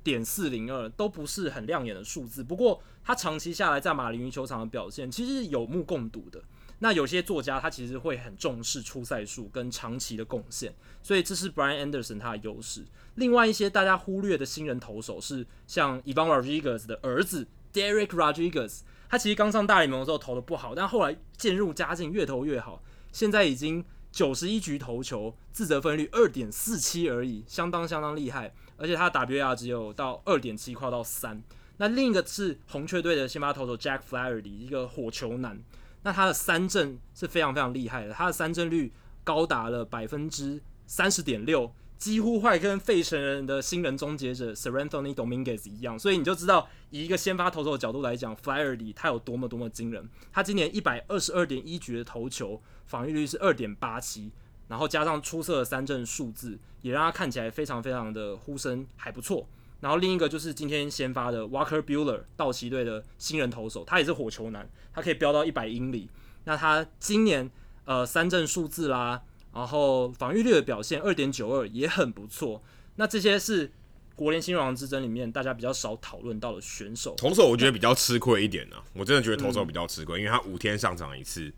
[0.04, 2.44] 点四零二都不是很亮眼的数字。
[2.44, 6.44] 不过他长期下来在马林鱼球场的表现，其实是有目共睹的。
[6.80, 12.86] 那有些作家他其实会很重视出赛数跟长期的贡献，所以这是 Brian Anderson 他的优势。
[13.16, 22.82] 另外一些大家忽略的新人投手是像 Ivan Rodriguez 的儿子 Derek Rodriguez，他其实刚上大联盟的时候投的不好，但后来渐入佳境，越投越好。
[23.12, 28.54] 现在已经九十一局投球，自责分率二点四七而已，相当相当厉害。
[28.78, 31.42] 而且他的 WAR 只有到二点七，跨到三。
[31.78, 35.62] 那另一个是红雀队的先发投手 Jack Flaherty，一个火球男。
[36.04, 38.94] 那他的三振是非常非常厉害的，他的三振率
[39.24, 45.98] 高达了百分之三十点六，几乎快跟费城人的新人终结者 Seranthony Dominguez 一样。
[45.98, 50.10] 所以你就知道，以一个先发投手的角度来讲，Flaherty 他有多么多么惊人。
[50.32, 54.32] 他今年一百二十二点一局的投球，防御率是二点八七，
[54.68, 59.48] 然后加上出色的三振数字，也让他看起来非常非常的呼声还不错。
[59.82, 66.10] 然后另一个就是今天先发的 Walker Buehler，道奇队的新人投手，他也是火球男，他可以飙到一百英里。
[66.46, 67.52] 那他今年
[67.84, 69.22] 呃三振数字啦，
[69.56, 72.62] 然后防御率的表现二点九二也很不错。
[72.98, 73.72] 那这些是
[74.14, 77.16] 国联新人王之争里面大家比较少讨论到的选手。
[77.18, 81.52] 投手我觉得比较吃亏一点呢、啊，我真的觉得投手比较吃亏，嗯、因为他五天上场一次，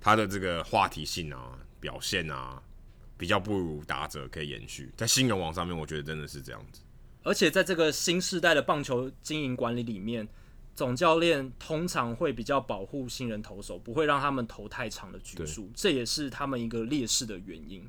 [0.00, 2.60] 他的这个话题性啊、表现啊，
[3.16, 4.90] 比较不如打者可以延续。
[4.96, 6.80] 在新人王上面，我觉得真的是这样子。
[7.22, 10.26] 而且在这个新时代的棒球经营管理里面，
[10.76, 17.84] 总教练通常会比较保护新人投手，不会让他们投太长的局数，这也是他们一个劣势的原因。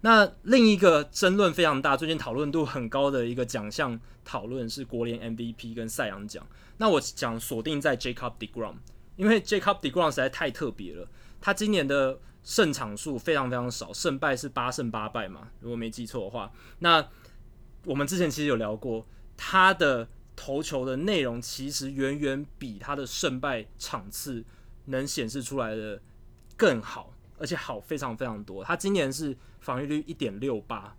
[0.00, 6.46] 那另一个争论非常大，最近讨论度很高的一个奖项讨论是国联 MVP 跟赛扬奖。
[6.78, 8.76] 那我讲锁定在 Jacob deGrom，
[9.16, 11.06] 因为 Jacob deGrom 实在太特别了，
[11.40, 17.06] 他今年的胜场数非常非常少，胜败是八胜八败嘛，如果没记错的话，那。
[17.86, 19.06] 我们之前其实有聊过，
[19.38, 20.06] 他的
[20.42, 24.42] 投球的内容其实远远比他的胜败场次
[24.86, 26.00] 能显示出来的
[26.56, 28.64] 更好，而且好非常非常多。
[28.64, 30.96] 他今年是防御率一点六八，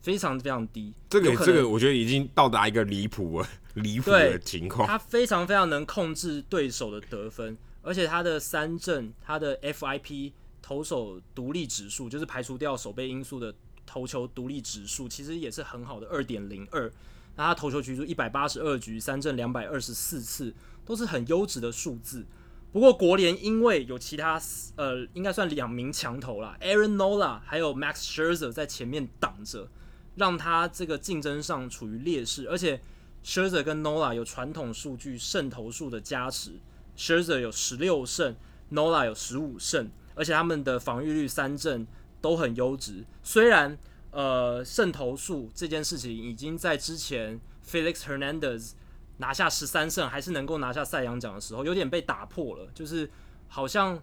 [0.00, 0.94] 非常非常低。
[1.10, 4.88] 这个这个我觉得已经到达一个离谱了，离谱的情况。
[4.88, 10.32] 他非常非常能控制对手的得分，而且他的三振、他的 FIP
[10.62, 13.54] 投手独立指数，就是排除掉守备因素的。
[13.88, 16.90] 投球独立指数其实也是很好的，二点零二。
[17.36, 20.52] 那他投球局数一百八十二局，三振两百二十四次，
[20.84, 22.26] 都是很优质的数字。
[22.72, 24.40] 不过国联因为有其他
[24.76, 29.68] 呃，应该算两名强投啦，Aaron Nola 还有 Max Scherzer 在前面挡着，
[30.16, 32.48] 让他这个竞争上处于劣势。
[32.48, 32.80] 而且
[33.24, 36.52] Scherzer 跟 Nola 有传统数据胜投数的加持
[36.96, 38.34] ，Scherzer 有十六胜
[38.72, 41.86] ，Nola 有十五胜，而且他们的防御率三振。
[42.18, 43.78] 都很优质，虽然
[44.16, 47.38] 呃胜投数这件事情已经在之前
[47.68, 48.70] Felix Hernandez
[49.18, 52.66] 拿下十三胜，还是能够拿下赛扬奖的时候，有点被打破了。
[52.74, 53.10] 就是
[53.48, 54.02] 好像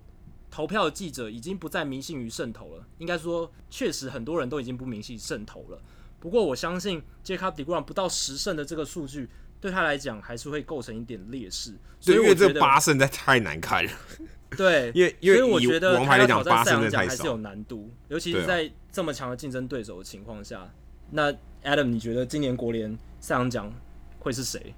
[0.52, 2.86] 投票的记者已经不再迷信于胜投了。
[3.00, 5.82] 应该说，确实很多人都已经不迷信胜投了。
[6.20, 9.28] 不过我相信 Jacob deGrom 不到十胜的这个数据，
[9.64, 11.74] 对他来讲还是会构成一点劣势。
[12.02, 13.92] 所以我觉得这八胜在太难看了。
[14.58, 20.70] 对，因为因为以我觉得王牌来讲，八胜还是有难度，尤其是在这么强的竞争对手的情况下。
[21.12, 21.32] 那
[21.64, 23.74] Adam，你觉得今年国联赛扬奖
[24.20, 24.76] 会是谁？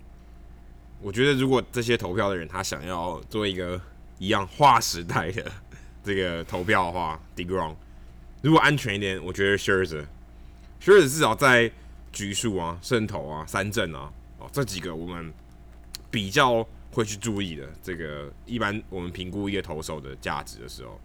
[1.02, 3.82] 我觉得如果这些投票的人他想要做一个
[4.20, 5.52] 一样划时代的
[6.04, 7.74] 这个投票的话，deGrom，
[8.44, 11.72] 如果安全一点，我觉得 Scherzer，Scherzer 至少在
[12.12, 14.14] 局数啊、胜投啊、三振啊，
[14.46, 15.34] 哦这几个我们
[16.10, 16.68] 比较。
[16.92, 20.98] 会去注意的，这个一般我们评估一个投手的价值的时候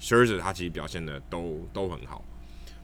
[0.00, 2.24] ，Scherzer 他其实表现的都都很好。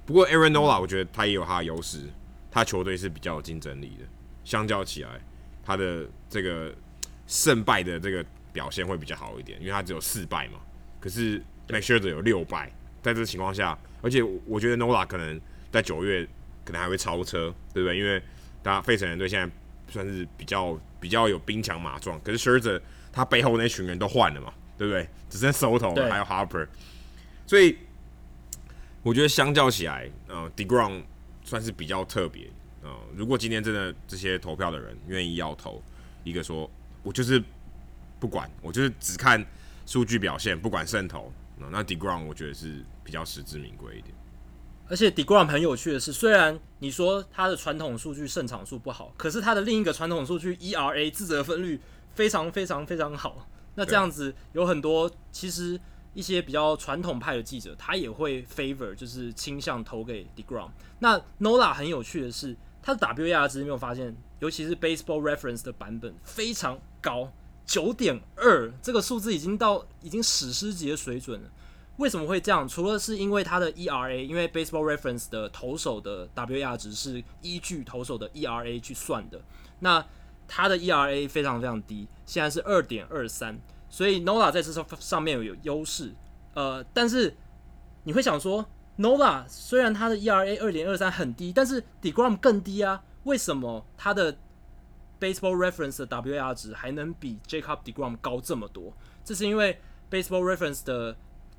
[0.06, 2.04] 不过 Aaron Nola 我觉得他也有他的优势，
[2.52, 4.04] 他球队是比较有竞争力的。
[4.44, 5.20] 相较起来，
[5.64, 6.72] 他的这个
[7.26, 10.60] 胜败的这个表现会比较好一点，因为他只有四败嘛。
[11.00, 12.70] 可是 Max Scherzer 有六败，
[13.02, 15.40] 在这个情况下，而且我觉得 Nola 可能
[15.72, 16.24] 在九月
[16.64, 17.98] 可能还会超车，对不对？
[17.98, 18.22] 因为
[18.62, 19.52] 大家费城人队现在
[19.92, 22.80] 算是比较比较有兵强马壮，可是 Scherzer
[23.12, 25.06] 他背后那群人都换了嘛，对不对？
[25.28, 26.66] 只剩 Soto 还有 Harper，
[27.46, 27.78] 所以
[29.02, 31.02] 我觉得相较起来，呃，Degrom
[31.44, 32.48] 算是比较特别。
[32.82, 35.82] 嗯，如果今天真的这些投票的人愿意要投
[36.24, 36.68] 一个说，
[37.02, 37.42] 我就是
[38.18, 39.44] 不管，我就是只看
[39.86, 41.32] 数据表现，不管胜投，
[41.70, 44.14] 那 Degrom 我觉得是比较实至名归一点。
[44.88, 51.80] 而且 Degrom 很有趣的是，虽然你说他的传统数据胜场数不好，可是他的另一个传统数据 ERA 自责分率
[52.14, 53.48] 非常非常非常好。
[53.74, 55.80] 那这样子有很多其实
[56.14, 60.70] 一些比较传统派的记者，他也会 favor 就是倾向投给 Degrom。
[60.98, 62.56] 那 Nola 很有趣的是。
[62.84, 67.32] 他的 WAR 值没有发现，尤其是 Baseball Reference 的版本非常高，
[67.64, 71.48] 九点二，这个数字已经到已经史诗级的水准了。
[71.96, 72.66] 为什么会这样？
[72.66, 79.40] 除了是因为他的 ERA，因为 Baseball Reference 的投手的 WAR 值是依据投手的 ERA 去算的，
[79.80, 80.04] 那
[80.48, 86.12] 他的 ERA 非常非常低，现在是二点二三，所以 Nola 在这上上面有优势。
[86.54, 87.34] 呃，但是
[88.04, 88.66] 你会想说
[88.98, 93.02] ，Nola 虽然他的 ERA 二点二三很低，但是 Degrom 更低啊？
[93.24, 94.36] 为什么他的
[95.20, 98.92] Baseball Reference 的 WAR 值还能比 Jacob Degrom 高这么多？
[99.24, 99.78] 这是因为
[100.10, 101.16] Baseball Reference 的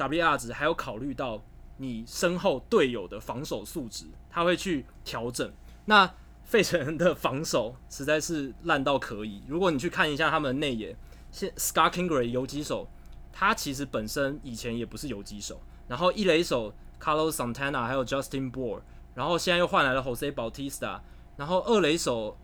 [0.07, 1.43] WAR 值还有考虑到
[1.77, 5.51] 你身后队友的防守素质，他会去调整。
[5.85, 9.43] 那费城的防守实在是烂到可以。
[9.47, 10.95] 如果你去看一下他们的内野，
[11.31, 12.87] 现 Scott Kingery 游击手，
[13.31, 16.73] 他其实本身以前也不是游击手，然后一垒手。
[17.01, 18.79] Carlos Santana 还有 Justin Bour，
[19.13, 21.01] 然后现在又换来了 Jose Bautista，
[21.35, 22.37] 然后二垒手，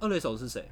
[0.00, 0.66] 二垒手是谁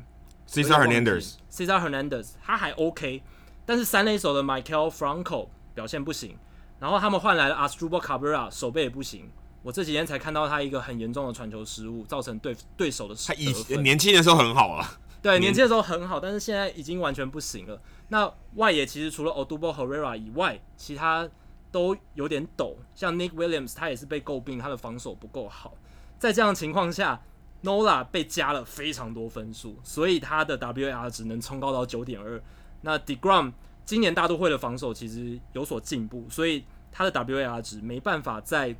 [0.48, 3.22] ？Cesar Hernandez，Cesar Hernandez 他还 OK，
[3.66, 5.48] 但是三垒手的 Michael Franco
[5.80, 6.36] 表现不行，
[6.78, 9.30] 然后他们换来了 Asdrubal Cabrera 守备也不行，
[9.62, 13.28] 我这几天才看到他一个很严重的传球失误，造成对对手的失。
[13.28, 17.80] 他以年轻的时候很好啊，对，年轻的时候很好，但是现在已经完全不行了。
[18.08, 21.26] 那外野其实除了 Odubel Herrera 以外，其他。
[21.72, 25.72] 都有点抖，像 Nick Williams，他也是被诟病他的防守不够好。
[26.18, 27.22] 在这样的情况下
[27.62, 32.42] ，Nola 被加了非常多分数，所以他的 WAR 只能冲高到九点二。
[32.80, 33.52] 那 Degrom
[33.84, 38.76] 今年大都会的防守其实有所进步，所以他的 WAR 值没办法在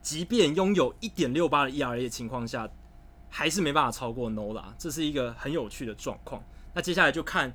[0.00, 2.68] 即便拥有一点六八的 ERA 的情况下，
[3.28, 4.64] 还是没办法超过 Nola。
[4.78, 6.42] 这是一个很有趣的状况。
[6.74, 7.52] 那接下来就看。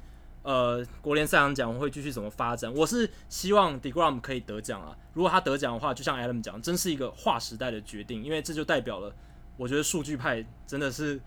[0.48, 2.72] 呃，国联赛扬奖会继续怎么发展？
[2.72, 4.96] 我是希望 Degrom 可以得奖啊！
[5.16, 9.12] 如果他得奖的话，就像 Adam 讲，真是一个划时代的决定，因为这就代表了，
[9.58, 11.20] 我觉得数据派真的是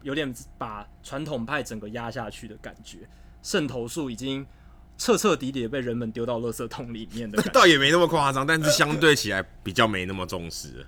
[0.00, 3.06] 有点把传统派整个压下去的感觉，
[3.42, 4.46] 胜投数已经
[4.96, 7.42] 彻彻底底的被人们丢到垃圾桶里面的。
[7.52, 10.86] 倒也没那么夸张，但是相对起来比较没那么重视。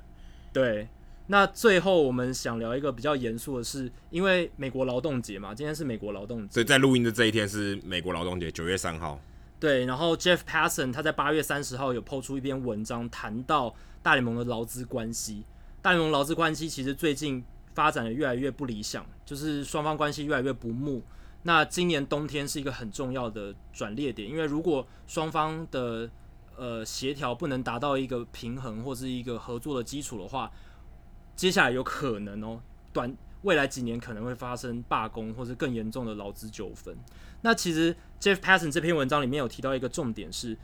[0.52, 0.88] 对。
[1.26, 9.20] 那最后我们想聊一个比较严肃的事，因为美国劳动节嘛，今天是美国劳动节，所以在录音的这一天是美国劳动节，九月三号。
[9.60, 13.72] 对，然后 Jeff Passan 他在八月三十号有 PO 出一篇文章，谈到
[14.02, 15.44] 大联盟的劳资关系。
[15.80, 17.44] 大联盟劳资关系其实最近
[17.74, 21.00] 发展的越来越不理想，就是双方关系越来越不睦。
[21.42, 26.10] 那今年冬天是一个很重要的转捩点，因为如果双方的
[26.56, 30.50] 呃协调不能达到一个平衡或是一个合作的基础的话，
[31.34, 32.60] 接下来有可能哦，
[32.92, 36.94] 短未来几年可能会发生罢工或是更严重的劳资纠纷。
[37.40, 40.54] 那其实 Jeff Passan 这篇文章里面有提到一个重点是，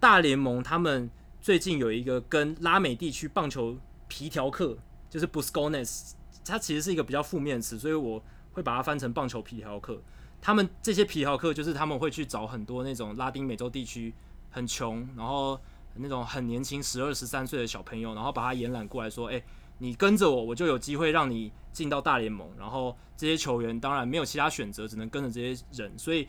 [0.00, 1.08] 大联盟他们
[1.40, 3.78] 最近有一个跟拉美地区棒球
[4.08, 4.76] 皮条客，
[5.08, 6.14] 就是 Buscones，
[6.44, 8.20] 它其实是一个比较负面词，所以我
[8.52, 10.02] 会把它翻成棒球皮条客。
[10.44, 14.12] 他们这些皮条客就是他们会去找很多那种拉丁美洲地区
[14.50, 15.58] 很穷，然后
[15.94, 19.42] 那种很年轻十二十三岁的小朋友，然后把他延揽过来说，哎。
[19.78, 22.48] 你跟着我，我就有机会让你进到大联盟。
[22.56, 25.92] 然后这些球员当然没有其他选择，只能跟着这些人。
[25.98, 26.28] 所以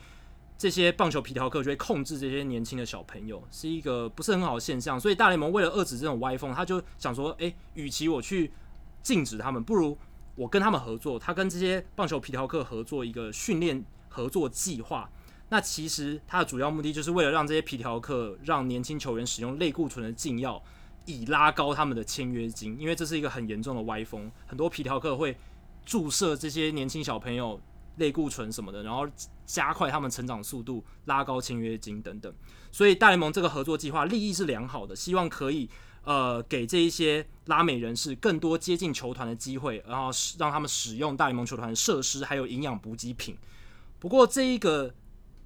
[0.58, 5.00] 这些棒球皮条客就会控制这些年轻的小朋友，是一个不是很好的现象。
[5.00, 8.52] 所以大联盟为了遏制这种歪风，他就想说：诶，与其我去
[9.04, 9.96] 禁止他们，不如
[10.34, 11.20] 我跟他们合作。
[11.20, 13.86] 他跟这些棒球皮条客合作一个训练
[14.16, 15.10] 合作计划。
[15.50, 20.64] 那其实它的主要目的就是为了让这些皮条客让年轻球员使用类固醇的禁药。
[21.08, 24.32] 以拉高他们的签约金，因为这是一个很严重的歪风。
[24.48, 25.38] 很多皮条客会
[25.86, 27.62] 注射这些年轻小朋友
[27.98, 29.08] 类固醇什么的，然后
[29.46, 32.34] 加快他们成长速度，拉高签约金等等。
[32.72, 35.70] 所以大联盟这个合作计划利益是良好的，希望可以
[36.06, 40.10] 呃给这一些拉美人士更多接近球团的机会，然后
[40.40, 43.38] 让他们使用大联盟球团的设施还有营养补给品。
[44.06, 44.94] 不过这一个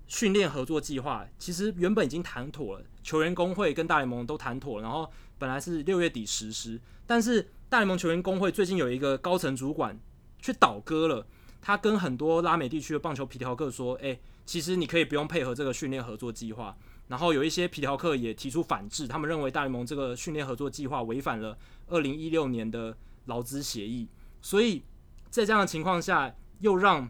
[0.07, 9.97] 训练合作计划其实原本已经谈妥了，球员工会跟大联盟都谈妥了，然后本来是六月底实施，但是大联盟球员工会最近有一个高层主管
[10.41, 11.25] 却倒戈了。
[11.61, 16.75] 他跟很多拉美地区的棒球皮条客说：“诶、其实你可以不用配合这个训练合作计划。”
[17.07, 21.57] 然后有一些皮条客也提出反制，他们认为大联盟这个训练合作计划违反了
[21.87, 22.97] 二零一六年的
[23.27, 24.09] 劳资协议。
[24.41, 24.83] 所以
[25.29, 27.09] 在这样的情况下，又让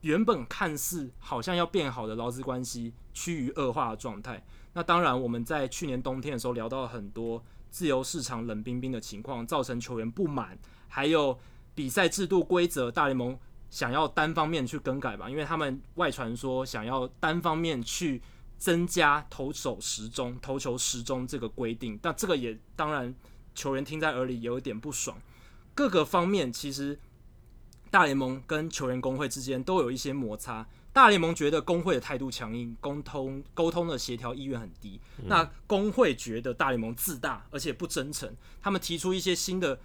[0.00, 4.44] 原本看似好像要变好的劳资关系趋于恶化的状态。
[4.72, 11.38] 那当然，我们在去年冬天的时候聊到了很多自由市场冷冰冰的情况，造成球员不满，还有
[11.74, 13.38] 比赛制度规则，大联盟。
[13.68, 18.20] 想要单方面去更改吧，因为他们外传说想要单方面去
[18.58, 23.14] 增加投手时钟、投球时钟这个规定，但这个也当然
[23.54, 25.16] 球员听在耳里也有点不爽。
[25.72, 26.98] 各个方面其实
[27.90, 30.66] 大联盟跟球员工会之间都有一些摩擦。
[30.92, 35.00] 大联盟觉得工会的态度强硬，沟通沟通的协调意愿很低。
[35.18, 35.24] 嗯。
[35.28, 39.78] 那工会觉得大联盟自大而且不真诚，他们提出一些新的。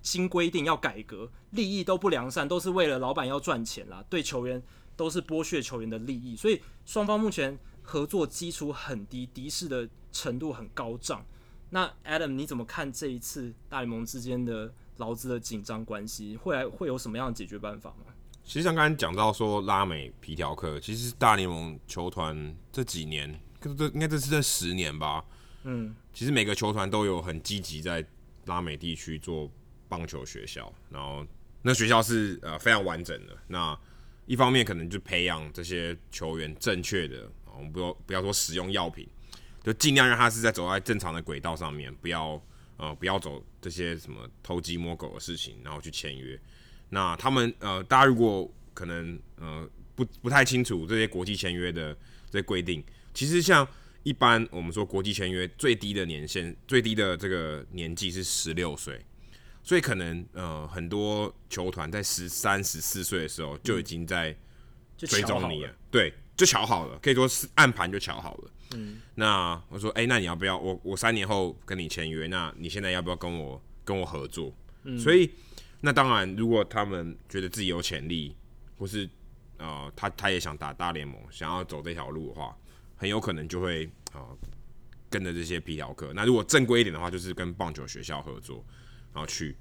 [0.00, 4.02] 新规定要改革，利益都不良善，都是为了老板要赚钱啦。
[4.08, 4.62] 对球员
[4.96, 11.26] 都是剥削球员的利益，所以双方目前合作基础很低，敌视的程度很高涨。
[11.70, 16.36] 那 Adam，你怎么看这一次大联盟之间的劳资的紧张关系？
[16.36, 18.12] 会来会有什么样的解决办法吗？
[18.44, 25.24] 其实像刚才讲到说拉美皮条客，其实大联盟球团这几年，这应该这是这十年吧。
[25.64, 28.06] 嗯，其实每个球团都有很积极在
[28.44, 29.50] 拉美地区做。
[29.90, 31.26] 棒球学校，然后
[31.62, 33.34] 那学校是呃非常完整的。
[33.46, 33.74] 那
[34.26, 37.26] 一方面可能就培养这些球员正确的，
[37.56, 39.08] 我们不要不要说使用药品，
[39.62, 42.38] 就尽量让他是在走在正常的轨道上面，不要
[42.76, 46.38] 呃不要走这些什么偷鸡摸狗的事情，然后去签约。
[46.90, 51.94] 那他们呃大家如果可能呃不不太清楚这些国际签约的
[52.30, 53.66] 这些规定，其实像
[54.02, 59.00] 一般我们说国际签约最低的年限，最低的这个年纪是十六岁。
[59.60, 64.34] 所以可能呃很多球团在十三十四岁的时候就已经在
[64.96, 68.50] 追踪你了，对，就瞧好了，可以说是暗盘就瞧好了。
[68.74, 72.26] 嗯，那我说，哎、欸，那你要不要我我三年后跟你签约？
[72.28, 74.50] 那你现在要不要跟我跟我合作？
[74.84, 75.30] 嗯，所以
[75.82, 78.34] 那当然，如果他们觉得自己有潜力，
[78.78, 79.06] 或是
[79.58, 82.56] 呃他他也想打大联盟，想要走这条路的话，
[82.96, 84.38] 很有可能就会啊、呃、
[85.10, 86.12] 跟着这些皮条客。
[86.14, 88.64] 那如果正规一点的话，就是跟棒球学校合作。
[89.10, 89.56] 然后去，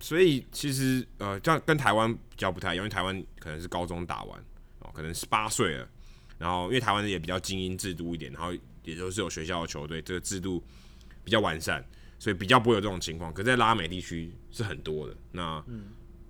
[0.00, 4.42] 所以其实呃，这样跟台湾比较不太一样，因为台湾可能是高中打完哦，
[4.98, 5.88] 可能十八岁了，
[6.38, 10.60] 然后因为台湾也比较精英制度一点，然后也都是有学校的球队，这个制度
[11.22, 11.84] 比较完善，
[12.18, 13.32] 所以比较不会有这种情况。
[13.32, 15.64] 可在拉美地区是很多的，那、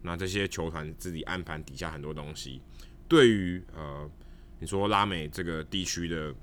[0.02, 2.60] 那这些球团自己暗盘底下很多东西，
[3.08, 4.10] 对于呃
[4.58, 6.34] 你说拉美这个地区的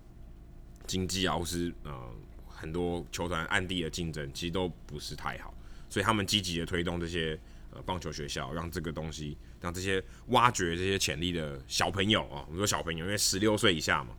[0.88, 2.11] 经济啊，或是呃
[2.47, 5.53] 很多球团暗地的竞争，其实都不是太好。
[5.89, 7.39] 所以他们积极的推动这些
[7.76, 14.15] 呃棒球学校，让这个东西，让这些挖掘这些潜力的小朋友啊，我们说小朋友，因为十六岁以下嘛，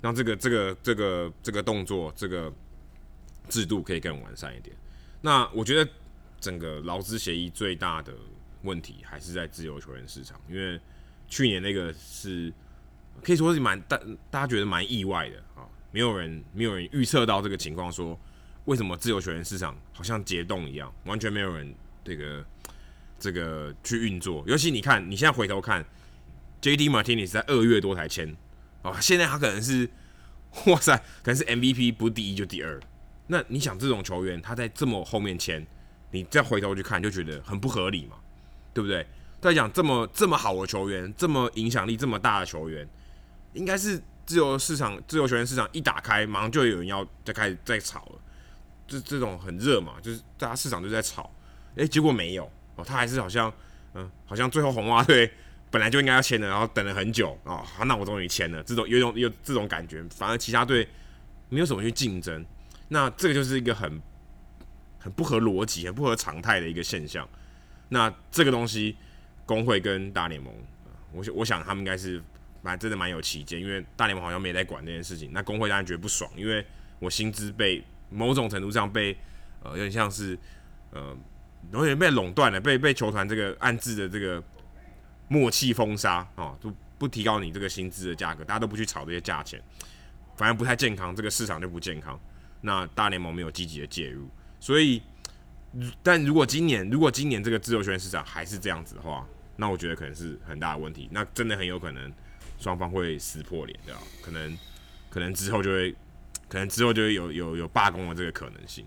[0.00, 2.52] 让这个这个这个这个动作，这个
[3.48, 4.76] 制度可以更完善一点。
[5.22, 5.90] 那我觉得
[6.38, 8.14] 整个劳资协议最大的
[8.62, 10.78] 问题还是在自由球员市场，因为
[11.26, 12.52] 去年那个是
[13.22, 13.96] 可以说是蛮大
[14.30, 18.18] 大家觉得蛮意外的啊，没有人没有人预测到这个情况说。
[18.66, 21.74] 为什么自由球员市场好像解冻一样，完全没有人
[22.04, 22.44] 这个
[23.18, 24.44] 这个去运作？
[24.46, 25.84] 尤其你看，你现在回头看
[26.60, 26.88] ，J.D.
[26.88, 28.36] Martinez 在二月多才签
[28.82, 29.88] 啊，现在他可能是
[30.66, 32.80] 哇塞，可能是 MVP，不第一就第二。
[33.28, 35.64] 那你想，这种球员他在这么后面签，
[36.10, 38.16] 你再回头去看，就觉得很不合理嘛，
[38.74, 39.06] 对不对？
[39.40, 42.86] 再讲这么这么好的球员，这么影响力这么大的球员，
[43.54, 48.20] 应该是自由市场、自由球员市场一打开，马上就有人要再开始再炒了。
[48.86, 51.32] 这这种很热嘛，就是大家市场就在炒，
[51.80, 52.44] 诶，结果没有
[52.76, 53.52] 哦，他还是好像，
[53.94, 55.30] 嗯，好像最后红袜队
[55.70, 60.86] 本来就应该要签的，然后等了很久哦，好，那我终于签了，这种有种有这种感觉，反而其他队
[61.48, 62.44] 没有什么去竞争，
[62.88, 64.00] 那这个就是一个很
[64.98, 67.28] 很不合逻辑、很不合常态的一个现象。
[67.88, 68.96] 那这个东西，
[69.46, 70.54] 工会跟大联盟，
[71.12, 72.22] 我我想他们应该是
[72.62, 76.64] 蛮真的蛮有歧见，因为大联盟好像没在管这件事情，那工会当然觉得不爽，因为
[76.98, 77.82] 我薪资被。
[78.12, 79.16] 某种程度上被
[79.62, 80.36] 呃有点像是
[80.90, 81.16] 呃
[81.72, 84.42] 有点被垄断了，被被球团这个暗自的这个
[85.28, 89.62] 默契封杀啊，就不提高你这个薪资的价格，大家都不去炒这些价钱，
[90.36, 92.18] 反而不太健康，这个市场就不健康。
[92.60, 95.00] 那大联盟没有积极的介入，所以，
[96.02, 102.12] 但如果今年如果今年这个自由球员市场还是这样子的话，那我觉得可能是很大的问题，那真的很有可能
[102.58, 104.00] 双方会撕破脸，对吧？
[104.20, 104.58] 可能
[105.08, 105.94] 可能之后就会，
[106.48, 108.84] 可能之后就会有有有罢工的这个可能性。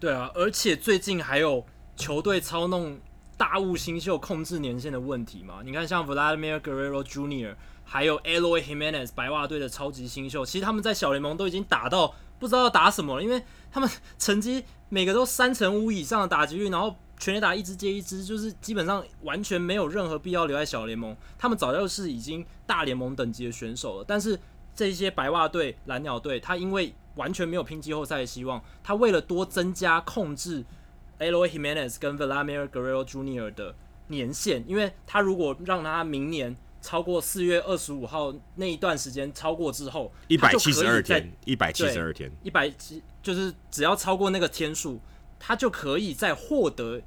[0.00, 1.66] 对啊，而且最近还有
[1.96, 2.98] 球队操弄
[3.36, 5.60] 大物新秀控制年限的问题嘛？
[5.64, 7.54] 你看，像 Vladimir Guerrero Jr.
[7.84, 21.16] 还有 Aloy Jimenez 白袜队的超级新秀，其实他们在小联盟都已经打到不知道要打什么了，因为他们成绩每个都三成五以上的打击率，然后全垒打一支接一支，就是基本上完全没有任何必要留在小联盟。
[21.36, 24.38] 他们早就是已经大联盟等级的选手了，但是
[24.74, 28.62] 这些白袜队、蓝鸟队，他因为完全没有拼季后赛的希望。
[28.82, 30.64] 他为了多增加控制
[31.22, 33.54] Eloy Jimenez 跟 Vladimir Guerrero Jr.
[33.54, 33.74] 的
[34.08, 45.00] 年限，因为他如果让他明年超过四月二十五号那一段时间超过之后，一百七十二天，一百七十二天，一百七就是只要超过那个天数，
[45.38, 47.00] 他就可以再获得。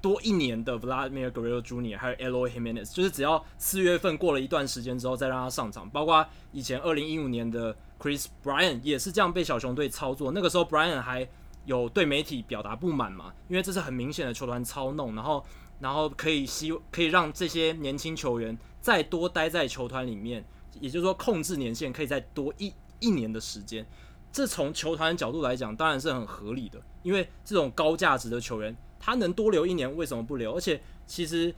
[0.00, 1.96] 多一年的 Vladimir Guerrero Jr.
[1.96, 10.32] 还有 Aloy Jimenez，就是只要四月份过了一段时间之后再让他上场，包括以前二零一五年的 Chris Bryant 也是这样被小熊队操作。
[10.32, 11.28] 那个时候 Bryant 还
[11.64, 15.44] 有对媒体表达不满嘛，因为这是很明显的球团操弄，然后
[15.80, 20.44] 然后可以希可以让这些年轻球员再多待在球团里面，
[20.80, 23.86] 也就是说控制年限可以再多一一年的时间。
[24.32, 28.76] 这从球团的角度来讲当然是很合理的，因为这种高价值的球员。
[29.04, 30.54] 他能多留一年，为什么不留？
[30.54, 31.52] 而且其实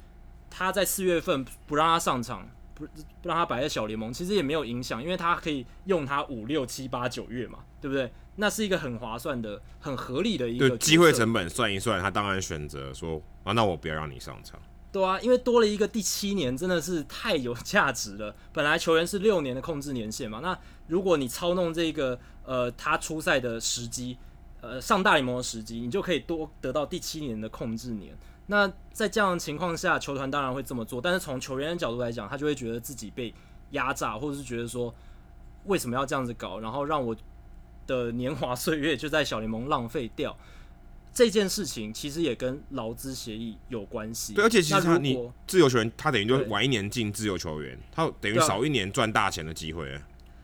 [0.49, 8.13] 他在四月份不让他上场，不不让他摆在小联盟，其实也没有影响，因为他可以用他五六七八九月嘛，对不对？
[8.37, 14.61] 那是一个很划算的、很合理的一个机会成本，算一算，他当然选择说啊，那我不要让你上场。
[14.91, 18.35] 对啊，因为多了一个第七年，真的是太有价值了。
[18.53, 20.59] 本来球员是六年的控制年限嘛，那
[20.89, 24.17] 如果你操弄这个呃他出赛的时机。
[24.61, 28.17] 呃，上大联盟的时机，你就可以多得到第七年的控制年。
[28.47, 31.01] 那在这样的情况下，球团当然会这么做。
[31.01, 33.33] 但是从球员的角度来讲，他就会觉得自己被
[33.71, 34.95] 压榨，或者是觉得说，
[35.65, 37.17] 为什么要这样子搞，然后让我
[37.87, 40.37] 的年华岁月就在小联盟浪费掉。
[41.13, 44.35] 这件事情其实也跟劳资协议有关系。
[44.35, 49.89] 对，而且其实他你自由球员，他等于就晚一年进自由球员，他等于少一年赚大钱的机会。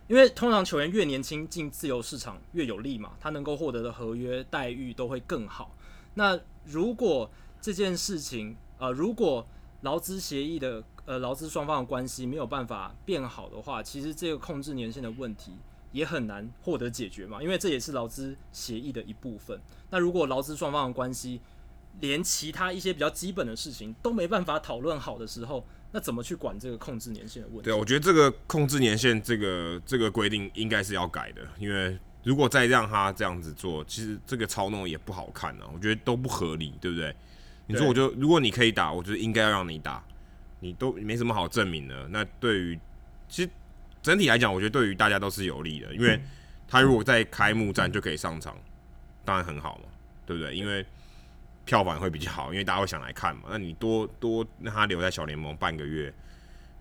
[0.06, 5.76] 因为通常球员越年轻进自由市场越有利嘛，他能够获得的合约待遇都会更好。
[6.14, 7.30] 那如果
[7.60, 9.46] 这件事情，呃，如果
[9.82, 15.52] 劳资协议的呃劳资双方的关系没有办法变好的话，其实这个控制年限的问题
[15.92, 19.60] 也很难获得解决嘛，因为这也是劳资协议的一部分。
[19.90, 21.40] 那如果劳资双方的关系
[22.00, 27.64] 连其他一些比较基本的事情都没办法讨论好的时候，那怎么去管这个控制年限的问题？
[27.64, 37.16] 对，我觉得这个控制年限这个这个规定应该是要改的，因为如果再让他这样子做，其实这个操弄也不好看啊，我觉得都不合理，对不对？
[37.70, 40.02] 你说我就如果你可以打，我觉得应该要让你打，
[40.60, 42.08] 你都没什么好证明的。
[42.08, 42.78] 那对于
[43.28, 43.50] 其实
[44.02, 46.20] 整体来讲，我觉得对于大家都是有利的，因为
[46.66, 48.56] 他如果在开幕战就可以上场，
[49.24, 49.84] 当然很好嘛，
[50.26, 50.54] 对不对？
[50.54, 50.84] 因为
[51.64, 53.42] 票房会比较好，因为大家会想来看嘛。
[53.50, 56.12] 那你多多让他留在小联盟半个月，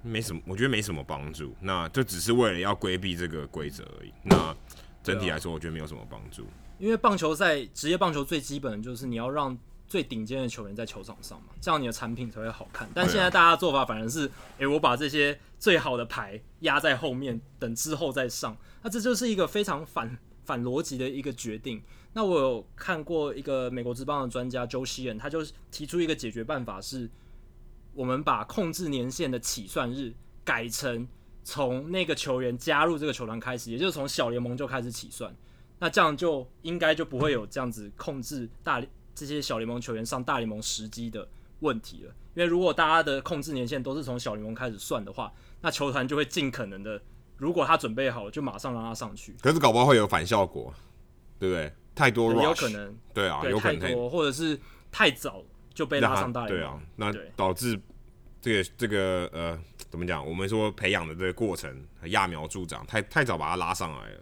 [0.02, 1.56] 没什么，我觉得没什么帮助。
[1.60, 4.14] 那这只是为了要规避这个规则而已。
[4.24, 4.56] 那
[5.04, 6.48] 整体来说，我觉得没有什么帮助。
[6.80, 9.58] 因为棒球赛，职业棒球最基本的就是你要让
[9.90, 12.88] 最顶尖的球员在球场上嘛，这样你的产品才会好看。
[12.94, 18.56] 但现在大家的做法反而是，诶、欸，我把这些最好的牌压在后面，等之后再上。
[18.84, 21.82] 那这就是一个非常反反逻辑的一个决定。
[22.14, 27.10] 那我有看过一个美国之邦的专家 Joe Sheehan，他就提出一个解决办法是，
[27.94, 30.14] 我们把控制年限的起算日
[30.44, 31.08] 改成
[31.44, 35.36] 从那个球员加入这个球团开始，也就是从小联盟就开始起算。
[35.80, 38.84] 那这样就应该就不会有这样子控制大
[39.26, 41.28] 这些小联盟球员上大联盟时机的
[41.60, 42.14] 问题了。
[42.36, 45.32] 因为如果大家的控制年限都是从小联盟开始算的话，
[45.62, 47.02] 那球团就会尽可能的，
[47.38, 49.36] 如果他准备好了，就马上让他上去。
[49.42, 50.74] 可是搞不好会有反效果，
[51.38, 51.74] 对不对？
[51.96, 54.58] 太多 rush, 有可能，对啊，对有可能太多，或者是
[54.90, 55.44] 太早
[55.74, 57.78] 就被拉上大联盟，对啊，那导致
[58.40, 59.60] 这个这个呃，
[59.90, 60.26] 怎么讲？
[60.26, 64.22] 我们说培养的这个过程揠苗助长，太太早把他拉上来了，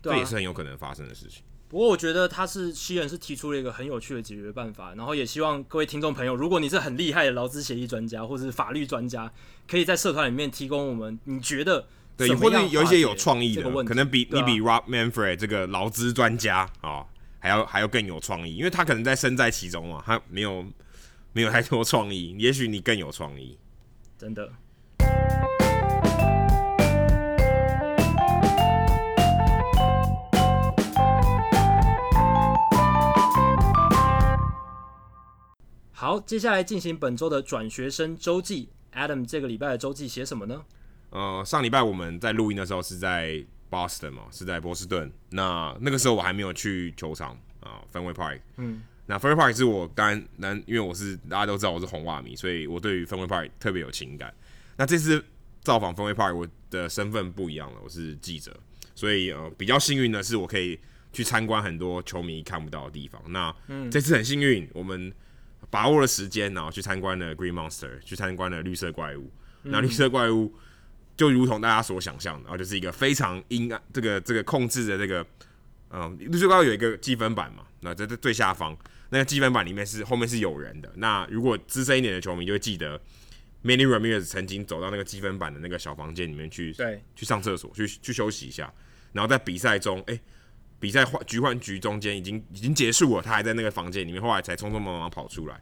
[0.00, 1.42] 这也是很有可能发生的事情。
[1.74, 9.28] 不过我觉得他是西人是提出了一个很有趣的解决办法，然后也希望各位听众朋友，如果你是很厉害的劳资协议专家或者是法律专家，
[9.66, 11.84] 可以在社团里面提供我们你觉得。
[12.16, 17.06] 对，或者有一些有创意的，可能比你比 Rob Manfred 这个劳资专家啊、哦，
[17.40, 20.64] 还要还要更有创意，因为他可能在身在其中嘛，他没有
[21.32, 23.58] 没有太多创意，也许你更有创意，
[24.16, 24.48] 真的。
[36.04, 38.68] 好，接下来进行本周的转学生周记。
[38.92, 40.62] Adam 这个礼拜的周记写什么呢？
[41.08, 45.10] 呃，上礼拜我们在录音的时候是在 Boston 嘛，是在波士顿。
[45.30, 48.38] 那那个时候我还没有去球场啊，Fenway Park。
[48.58, 54.30] 嗯，那 Fenway Park 是我当然，因为我是大家都知道我是红袜迷，所以我对于 Fenway Park 特别有情感。
[54.76, 55.24] 那这次
[55.62, 58.54] 造访 Fenway Park，我的身份不一样了，我是记者，
[58.94, 60.78] 所以呃比较幸运的是我可以
[61.14, 63.22] 去参观很多球迷看不到的地方。
[63.28, 65.10] 那、嗯、这次很幸运，我们。
[65.74, 69.28] 把握了时间，然后去参观了 Green Monster，去参观了绿色怪物。
[69.62, 70.54] 那绿色怪物
[71.16, 75.26] 就如同大家所想象的，然后就是一个非常阴暗，这个这个控制的这个，
[75.90, 78.76] 嗯，绿色怪物有一个积分板嘛，那在这最下方
[79.10, 80.88] 那个积分板里面是后面是有人的。
[80.94, 82.96] 那如果资深一点的球迷就会记得
[83.64, 88.72] ，Manny Ramirez 曾经走到那个积分板的那个小房间里面去，对，去上厕所，去去休息一下，
[89.12, 90.20] 然后在比赛中，哎、欸。
[90.84, 95.58] 比赛换局换局中间已经已经结束了，他还在那个房间里面，后来才匆匆忙忙跑出来。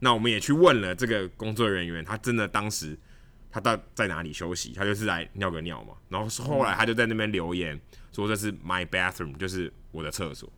[0.00, 2.94] 那我们也去问了这个工作人员，他真的当时
[3.50, 4.74] 他到在哪里休息？
[4.74, 5.94] 他就是来尿个尿嘛。
[6.10, 7.80] 然后后来他就在那边留言
[8.12, 10.52] 说，这是 my bathroom，就是我的厕所。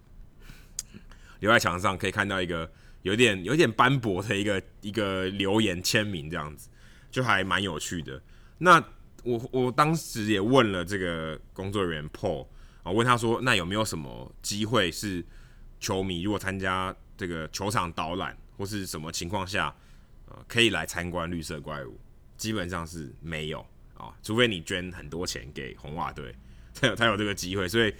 [1.38, 2.68] 留在墙上可以看到一个
[3.02, 6.68] 有点有点斑驳的一个一个留言签名，这样子
[7.08, 8.20] 就还蛮有趣的。
[8.58, 8.82] 那
[9.22, 12.48] 我我当时也问了这个工作人员 Paul。
[12.82, 15.24] 啊，问他说：“那有没有什么机会是
[15.78, 19.74] 球迷如果参加这个球场导览或是什么情况下，
[20.26, 21.98] 呃，可以来参观绿色怪物？
[22.36, 23.60] 基本上是没有
[23.94, 26.34] 啊，除非你捐很多钱给红袜队，
[26.74, 27.68] 才有才有这个机会。
[27.68, 27.94] 所以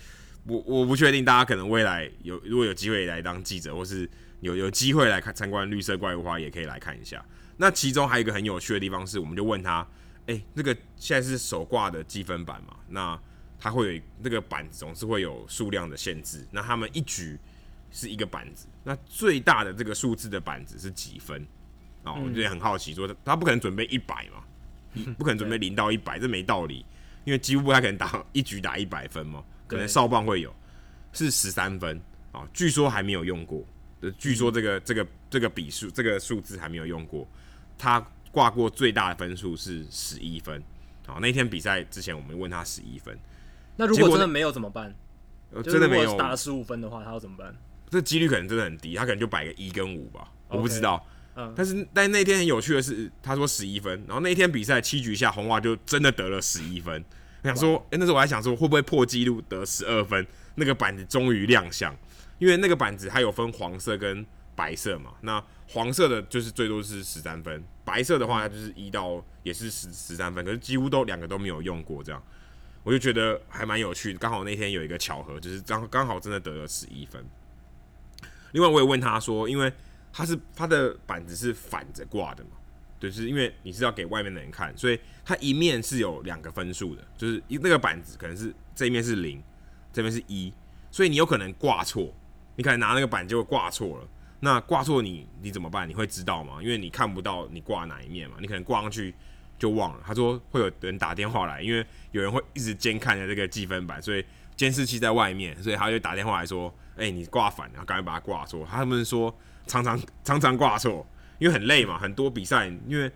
[0.47, 4.11] 我我不确定大家可能未来有如果有机会来当记者，或是
[4.41, 7.25] 有有机会来看参观绿色怪物的话，也可以来看一下。
[7.59, 9.87] 那其中还有一个很有趣的地方是，我们就问他：
[10.27, 12.77] 哎，那个现在是手挂的积分板嘛？
[12.89, 13.21] 那
[13.63, 16.45] 它会有那个板子，总是会有数量的限制。
[16.51, 17.39] 那他们一局
[17.93, 21.47] 是一个板子，那最大的这个数字的板子是几分？
[22.03, 24.43] 哦，我就很好奇，说他不可能准备一百嘛，
[25.17, 26.85] 不可能准备零到一百，这没道理。
[27.25, 30.53] 因为几乎不太可能打一局打一百分嘛，可能少棒会有，
[31.13, 32.01] 是十三分
[32.33, 32.45] 啊。
[32.53, 33.65] 据说还没有用过，
[34.19, 37.25] 据说这个这个这个笔数这个数字还没有用过。
[37.79, 40.61] 他挂过最大的分数是十一分。
[41.07, 43.17] 好，那天比赛之前我们问他十一分。
[43.77, 44.95] 那如果真的没有怎么办？
[45.65, 47.55] 真的没有打了十五分的话，他要怎么办？
[47.91, 51.07] 这几率可能真的很低，他可能就摆个一跟五吧，我不知道。
[51.35, 57.05] 嗯，但是但那天很有趣的是，他说十一分，然后那天比赛七局下，红袜就真的得了十一分。
[57.43, 60.27] 我想说，哎，那时候我还想说会不会破纪录得十二分？
[60.55, 61.95] 那个板子终于亮相，
[62.39, 64.25] 因为那个板子它有分黄色跟
[64.55, 65.13] 白色嘛。
[65.23, 72.23] 那黄色的就是最多是十三分，白色的话它就是一到也是十十三分，可是几乎都两个都没有用过这样。
[72.85, 77.25] 我就觉得还蛮有趣，刚好那天有一个巧合，就是刚刚好真的得了十一分。
[78.51, 79.73] 另外，我也问他说，因为
[80.13, 82.51] 他是他的板子是反着挂的嘛，
[82.99, 89.43] 就是因为你是要给外面的人看，所以它一面是有两个分数的，就是那个板子可能是这一面是零，
[89.93, 90.53] 这边是一，
[90.91, 92.13] 所以你有可能挂错，
[92.57, 94.09] 你可能拿那个板就会挂错了。
[94.41, 95.89] 那挂错你你怎么办？
[95.89, 96.59] 你会知道吗？
[96.61, 99.15] 因为你看不到你挂哪一面嘛，你可能挂上去。
[99.63, 104.25] 就忘了，他说会有人打电话来，因为有人会一直监看着这个计分板，所以
[104.57, 106.69] 监视器在外面，所以他就打电话来说
[106.99, 109.33] ：“哎、欸，你挂反了，赶快把它挂错。”他们说
[109.69, 111.07] 常常常常挂错，
[111.39, 113.09] 因为很累嘛，很多比赛，因为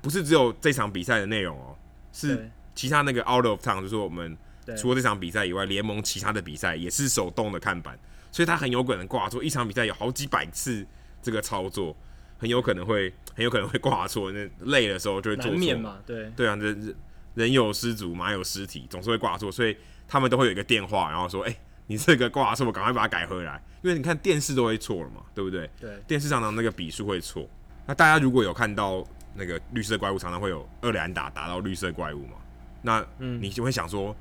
[0.00, 1.78] 不是只有这场比赛的内容哦、喔，
[2.14, 4.34] 是其他那个 out of town，就是说我们
[4.78, 7.98] 除了这场比赛以外，联盟其他的比赛也是手动的看板，
[8.32, 9.44] 所以他很有可能挂错。
[9.44, 10.86] 一场比赛有好几百次
[11.20, 11.94] 这个操作。
[12.40, 15.98] 很有可能会很有可能会挂错，那累的时候就会做错嘛。
[16.06, 16.96] 对对啊，人
[17.34, 19.76] 人有失足，马有失蹄，总是会挂错，所以
[20.08, 25.70] 他们都会有一个电话，然后说：“哎、欸，你这个挂错，我赶快把它改回来。”因为你看电视都会错了嘛，对不对？
[25.78, 27.46] 对，电视常常那个笔数会错。
[27.86, 32.34] 那大家如果有看到那个绿色怪物，常常会有二连打打到绿色怪物嘛，
[32.82, 34.16] 那你就会想说，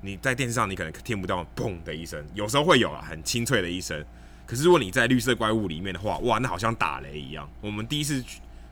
[0.00, 4.04] 你在电视上你可能听不到砰的一声，有时候会有啊，很清脆的一声。
[4.46, 7.48] 可是如果你在绿色怪物里面的话，哇，那好像打雷一样。
[7.60, 8.24] 我们第一次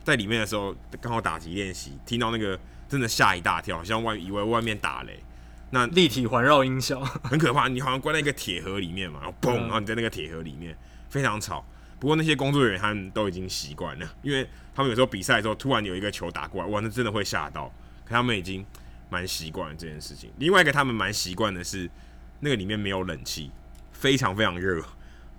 [0.03, 2.57] 在里面的时候，刚好打击练习，听到那个
[2.87, 5.19] 真的吓一大跳，好像外以为外面打雷。
[5.71, 10.77] 那立体环绕音效很可怕，你好像关在一个铁盒里面嘛，然后嘣，然后你在那个铁盒里面
[11.09, 11.65] 非常吵。
[11.99, 17.73] 不过那些工作人员他们都已经习惯了，因为他们有时候比赛的时候突然有一个球打过来，哇，那真的会吓到。
[18.05, 18.63] 可他们已经
[19.09, 20.31] 蛮习惯了这件事情。
[20.37, 21.89] 另外一个他们蛮习惯的是，
[22.39, 23.49] 那个里面没有冷气，
[23.91, 24.83] 非常非常热。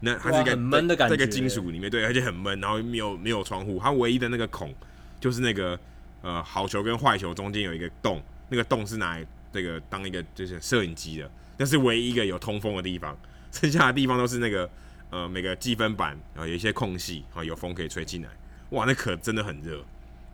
[0.00, 4.74] 那它是一个很闷的感觉，这个金属里面对，而且很闷，然后没有没有窗户，它唯一的那个孔
[5.18, 5.78] 就是那个
[6.22, 13.16] 呃好球跟坏球中间有一个洞，那个洞是拿来这个当一个就是摄影机的，那是唯一一个有通风的地方，
[13.52, 14.68] 剩下的地方都是那个
[15.10, 18.28] 呃每个积分板然后有一些空隙啊，有风可以吹进来。
[18.70, 19.84] 哇，那可真的很热，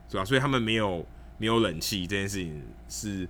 [0.08, 0.24] 是吧？
[0.24, 1.06] 所以他们没有
[1.38, 3.28] 没有冷气这件事情是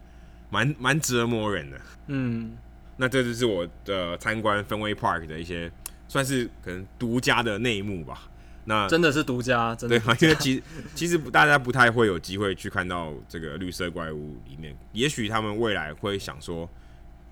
[0.48, 1.80] 蛮蛮折磨人的。
[2.06, 2.56] 嗯，
[2.96, 5.70] 那这就是我的参观 Fenway Park 的一些
[6.12, 8.28] 算是可能独家的内幕吧。
[8.66, 10.62] 那真的是独家，真的对，因为其实
[10.94, 14.76] 其实大家不太会有机会去看到这个绿色怪物里面。
[14.92, 16.68] 也许他们未来会想说，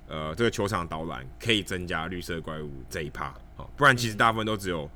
[0.09, 4.90] 呃，这个球场导览可以增加绿色怪物这一趴，哦，不然其实大部分都只有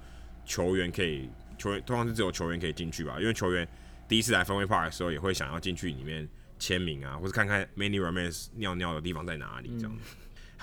[0.46, 1.28] 球员可以，
[1.58, 3.16] 球员通常是只有球员可以进去吧。
[3.20, 3.68] 因为球员
[4.08, 6.26] 第一次来 Fenway Park 的时候，也会想要进去里面
[6.58, 9.96] 签名啊，或者看看 Manny romance 尿尿的地方在哪里这样。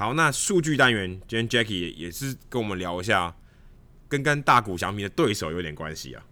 [0.01, 3.35] 好，那数据单元，今天 Jackie 也是跟我们聊一下。
[4.09, 6.25] 跟跟大谷翔平的对手有点关系啊，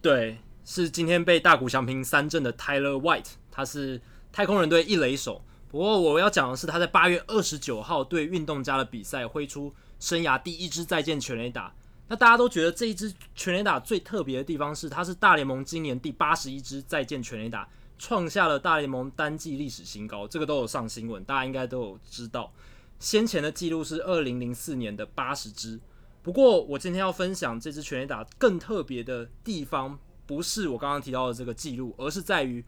[0.00, 4.00] 对，是今天被大谷翔平三振的 Tyler White，他是
[4.32, 5.44] 太空人队一垒手。
[5.68, 11.74] 不过我要讲的是，他在八月二十九号对运动家的比赛挥出生涯第一支再见全垒打。
[12.08, 17.68] 那大家都觉得这一支全垒打最特别的地方是，他是大联盟今年第八十一支再见全垒打，
[17.98, 20.26] 创下了大联盟单季历史新高。
[20.26, 22.50] 这个都有上新闻，大家应该都有知道。
[22.98, 25.80] 先前的记录是二零零四年的八十支。
[26.22, 32.64] 不过，我今天要分享这支全垒打更特别的地方，不是我刚刚提到的这个记录，而是在于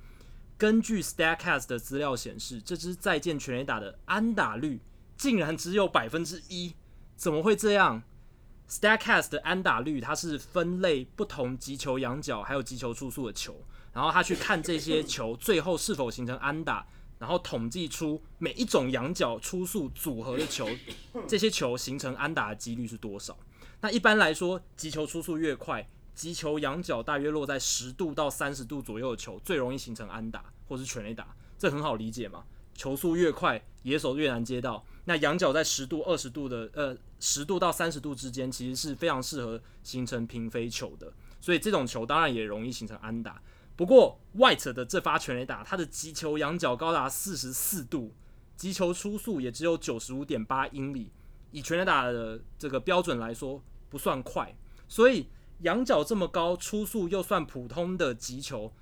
[0.57, 4.81] 根据 Statcast 的资料显示，这支再见全垒打的安打率
[5.17, 6.75] 竟然只有百分之一，
[7.17, 8.03] 怎么会这样
[8.71, 16.87] ？Statcast 的安打率它是分类不同击球仰角还有击球出速的球，然后他去看这些球最后是否形成安打，
[17.19, 20.69] 然后统计出每一种仰角出速组合的球，
[21.27, 23.37] 这些球形成安打的几率是多少。
[23.81, 31.35] 那一般来说，击球出速越快，击球仰角大约落在十度到三十度左右的球，最容易形成安打或是全垒打。
[31.59, 32.45] 这很好理解嘛？
[32.75, 34.85] 球速越快，野手越难接到。
[35.05, 41.13] 那仰角在十度、二十度的，呃，十度到三十度之间，其实是非常适合形成平飞球的。
[41.41, 43.43] 所以这种球当然也容易形成安打。
[43.79, 48.13] 不过，White 的这发全垒打，它的击球仰角高达四十四度，
[48.57, 51.13] 击球初速也只有九十五点八英里。
[51.53, 54.53] 以全垒打的这个标准来说，不算快，
[54.89, 55.29] 所以
[55.61, 58.73] 仰角这么高、初速又算普通的击球，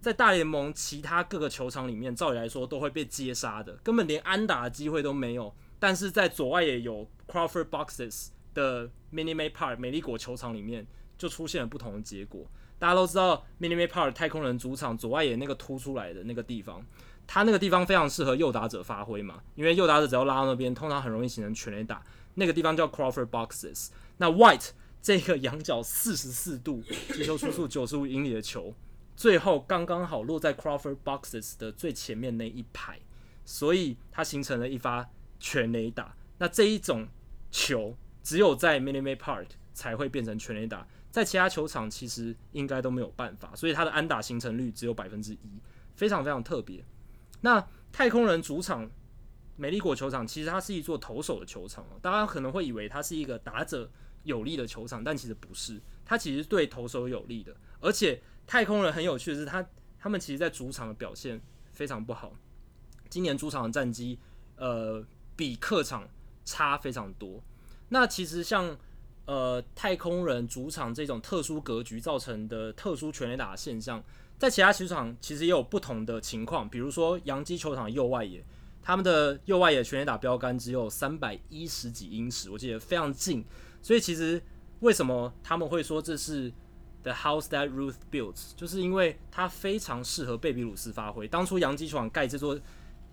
[0.00, 5.54] 在大联盟其他各个球场里面，照理来说都会被接杀的，根本连安打的机会都没有。
[5.78, 10.84] 但是在左外野有 Crawford Boxes 的 Mini May Park 美丽果球场里面，
[11.16, 12.50] 就出现了不同的结果。
[12.84, 16.84] 大家都知道 Minute Maid Park 太空人主场左外野那个凸出来的那个地方。
[17.26, 22.02] 它那个地方非常适合右打者发挥嘛，因为右打者只要拉到那边，通常很容易形成全垒打。
[22.34, 23.88] 那个地方叫 Crawford Boxes。
[24.18, 26.82] 那 White 这个仰角四十四度、
[27.14, 28.74] 击球初速九十五英里的球，
[29.16, 32.98] 最后刚刚好落在 Crawford Boxes 的最前面那一排，
[33.46, 35.08] 所以它形成了一发
[35.40, 36.14] 全垒打。
[36.36, 37.08] 那这一种
[37.50, 45.62] 球只有在 Minute Maid Park 才会变成全垒打，在其他球场其实应该都没有办法，所以它的安打形成率只有百分之一，
[45.94, 46.84] 非常非常特别。
[47.42, 48.90] 那太空人主场
[49.54, 51.86] 美丽果球场，其实它是一座投手的球场。
[52.02, 53.88] 大家可能会以为它是一个打者
[54.24, 57.56] 有利的球场，但其实不是，它其实对投手有利的。
[57.78, 59.64] 而且太空人很有趣的是，他
[59.96, 62.34] 他们其实在主场的表现非常不好。
[63.08, 64.18] 今年主场的战绩，
[64.56, 66.08] 呃，比客场
[66.44, 67.40] 差非常多。
[67.90, 68.76] 那其实像
[69.26, 74.02] 呃太空人主场这种特殊格局造成的特殊全垒打的现象。
[74.36, 78.44] 在其他球场其实也有不同的情况，比如说洋基球场右外野，
[78.82, 83.44] 他们的右外野全垒打标杆只有三百一十几英尺，我记得非常近。
[83.80, 84.42] 所以其实
[84.80, 86.52] 为什么他们会说这是
[87.02, 91.28] the house that Ruth built，就是因为它非常适合贝比鲁斯发挥。
[91.28, 92.58] 当初洋基球场盖这座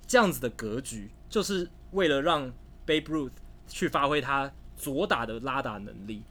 [0.07, 2.51] 这样子的格局，就是为了让
[2.85, 3.31] Babe Ruth
[3.67, 4.51] 去发挥他
[4.81, 6.23] 左打的拉打能力。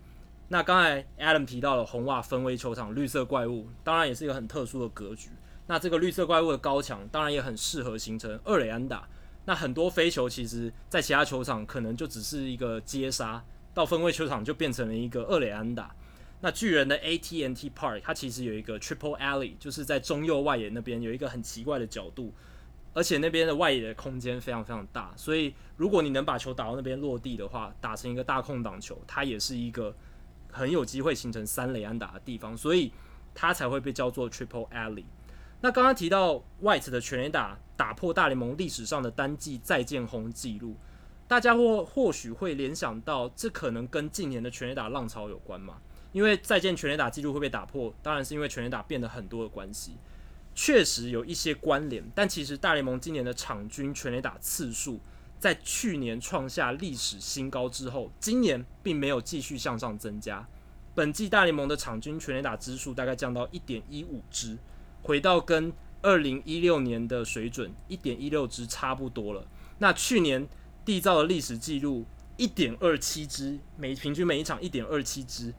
[0.48, 5.30] 那刚才 Adam 提到了红袜分威球场绿色怪物，当然也是一个很特殊的格局。
[5.68, 9.08] 那这个绿色怪物的高墙，当然也很适合形成二垒安打。
[9.44, 15.94] 那很多飞球其实，在其他球场可能就只是一个接杀，到分位球场就变成了一个二垒安打。
[16.40, 22.32] 那巨人的 AT&T Park，它其实有一个 Triple Alley，就是在中右外野那边有一个很奇怪的角度，
[22.92, 29.94] 而且那边的外野的空间非常非常大，所以如果你能把球打到那边落地的话，打成一个大空档球，它也是一个。
[30.52, 32.92] 很有机会形成三垒安打的地方，所以
[33.32, 35.04] 它才会被叫做 Triple Alley。
[35.60, 40.74] 那刚刚提到 White 的全垒打打破大联盟历史上的单季再见轰记录，
[41.28, 45.76] 大家或或许会联想到，这可能跟近年的全垒打浪潮有关嘛？
[46.10, 49.96] 因为再见全垒打记录会被打破，当然是因为全垒打变得很多的关系，
[50.54, 52.04] 确实有一些关联。
[52.14, 55.00] 但其实大联盟今年的场均全垒打次数，
[55.38, 60.46] 在去年创下历史新高之后，今年并没有继续向上增加。
[60.94, 64.58] 本季大联盟的场均全垒打支数大概降到一点一五支，
[65.02, 65.72] 回到跟
[66.02, 69.46] 二零一六年的水准一点一六支差不多了。
[69.78, 70.46] 那去年
[70.84, 72.04] 缔造的历史记录
[72.36, 75.54] 一点二七支，每平均每一场一点二七支，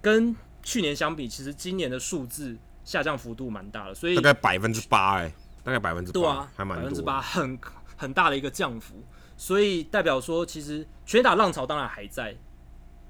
[0.00, 5.32] 跟去年相比，其实今年的数字下降幅度蛮大的，所以大概百分之八哎，
[5.62, 7.58] 大概百分之八，对啊，还蛮，百分之八，很
[7.96, 9.02] 很大的一个降幅，
[9.36, 12.36] 所以代表说，其实全垒打浪潮当然还在。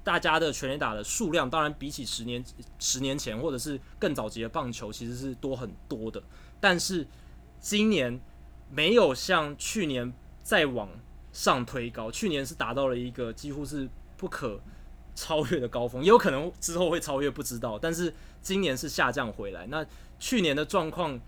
[0.03, 2.45] 大家的全垒打的数量，当然比起十年
[2.77, 6.21] 十年前或者是更早期的棒球，其实是多很多的。
[6.59, 7.07] 但是
[7.59, 8.21] 今年
[8.69, 10.87] 没有像去年再往
[11.33, 14.61] 上推高，去年是达到了一个几乎是不可
[15.15, 17.79] 超越的高峰，也有可能之后会超越，不知道。
[17.79, 19.65] 但是今年是下降回来。
[19.67, 19.83] 那
[20.19, 21.19] 去年的状况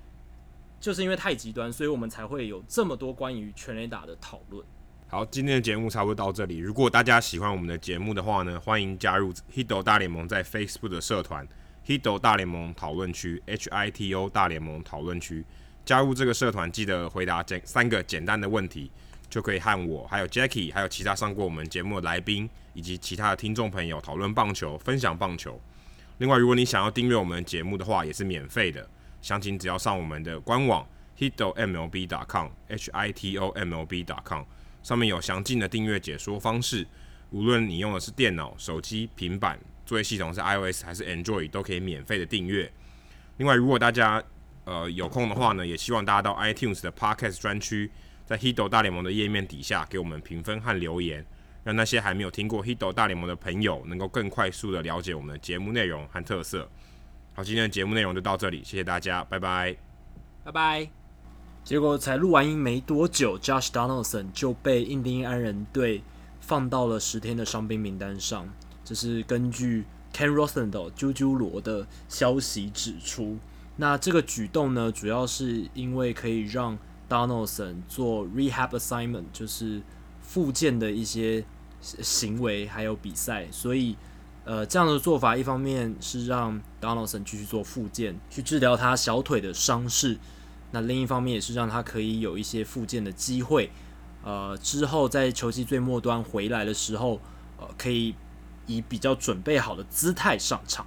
[0.79, 4.63] 就是因为太极端，所以我们才会有这么多关于全垒打的讨论。
[5.07, 6.57] 好，今天的节目差不多到这里。
[6.57, 11.47] 如果大家喜欢我们的节目的话呢，欢迎加入 Hito 大联盟在 Facebook 的社团
[11.85, 15.45] Hito 大联盟讨论区 H I T O 大联盟讨论区。
[15.85, 18.91] 加入这个社团，记得回答简三个简单的问题，
[19.29, 25.59] 就可以和我、还有 Jackie、还有其他上过我们节目的来宾以及其他的听众朋友讨论棒球、分享棒球。
[26.19, 28.89] 另外，如果你想要订阅我们节目的话，也是免费的。
[29.21, 30.87] 详情只要上我们的官网
[31.17, 34.43] Hito MLB.com H I T O M L B.com。
[34.81, 36.87] 上面有详尽的订阅解说方式，
[37.31, 42.71] 无论你用的是电脑、手机、平板，作业系统是 iOS 还是 Android，都可以免费的订阅。
[43.37, 44.23] 另外，如果大家
[44.63, 47.91] 呃有空的话呢，也希望大家到 iTunes 的 Podcast 专区，
[48.27, 51.25] 在 Hido 大联盟的页面底下给我们评分和留言，
[51.63, 56.69] 让那些还没有听过 Hido 大联盟的朋友能够更快速的了解我们的节目内容和特色。
[57.33, 59.77] 好，今天的节目内容就到这里，谢谢大家，拜拜，
[60.43, 60.89] 拜拜。
[61.63, 66.01] 结果才录完音没多久，Josh Donaldson 就被印第安人队
[66.41, 68.47] 放到了十天的伤兵名单上。
[68.83, 73.37] 这是根据 Ken Rosenthal 啾啾罗的消息指出。
[73.75, 76.77] 那这个举动呢，主要是因为可以让
[77.09, 79.81] Donaldson 做 rehab assignment，就是
[80.21, 81.45] 复健的一些
[81.81, 83.47] 行为还有比赛。
[83.51, 83.95] 所以，
[84.43, 90.17] 呃，这样的做法一方面是让 Donaldson 继续做复健，去治疗他小腿的伤势。
[90.71, 93.71] 那另一方面也是让他可以有一些复健的机会，
[94.23, 97.21] 呃，之后在球季最末端回来的时候，
[97.57, 98.13] 呃，可以
[98.65, 100.85] 以比较准备好的姿态上场。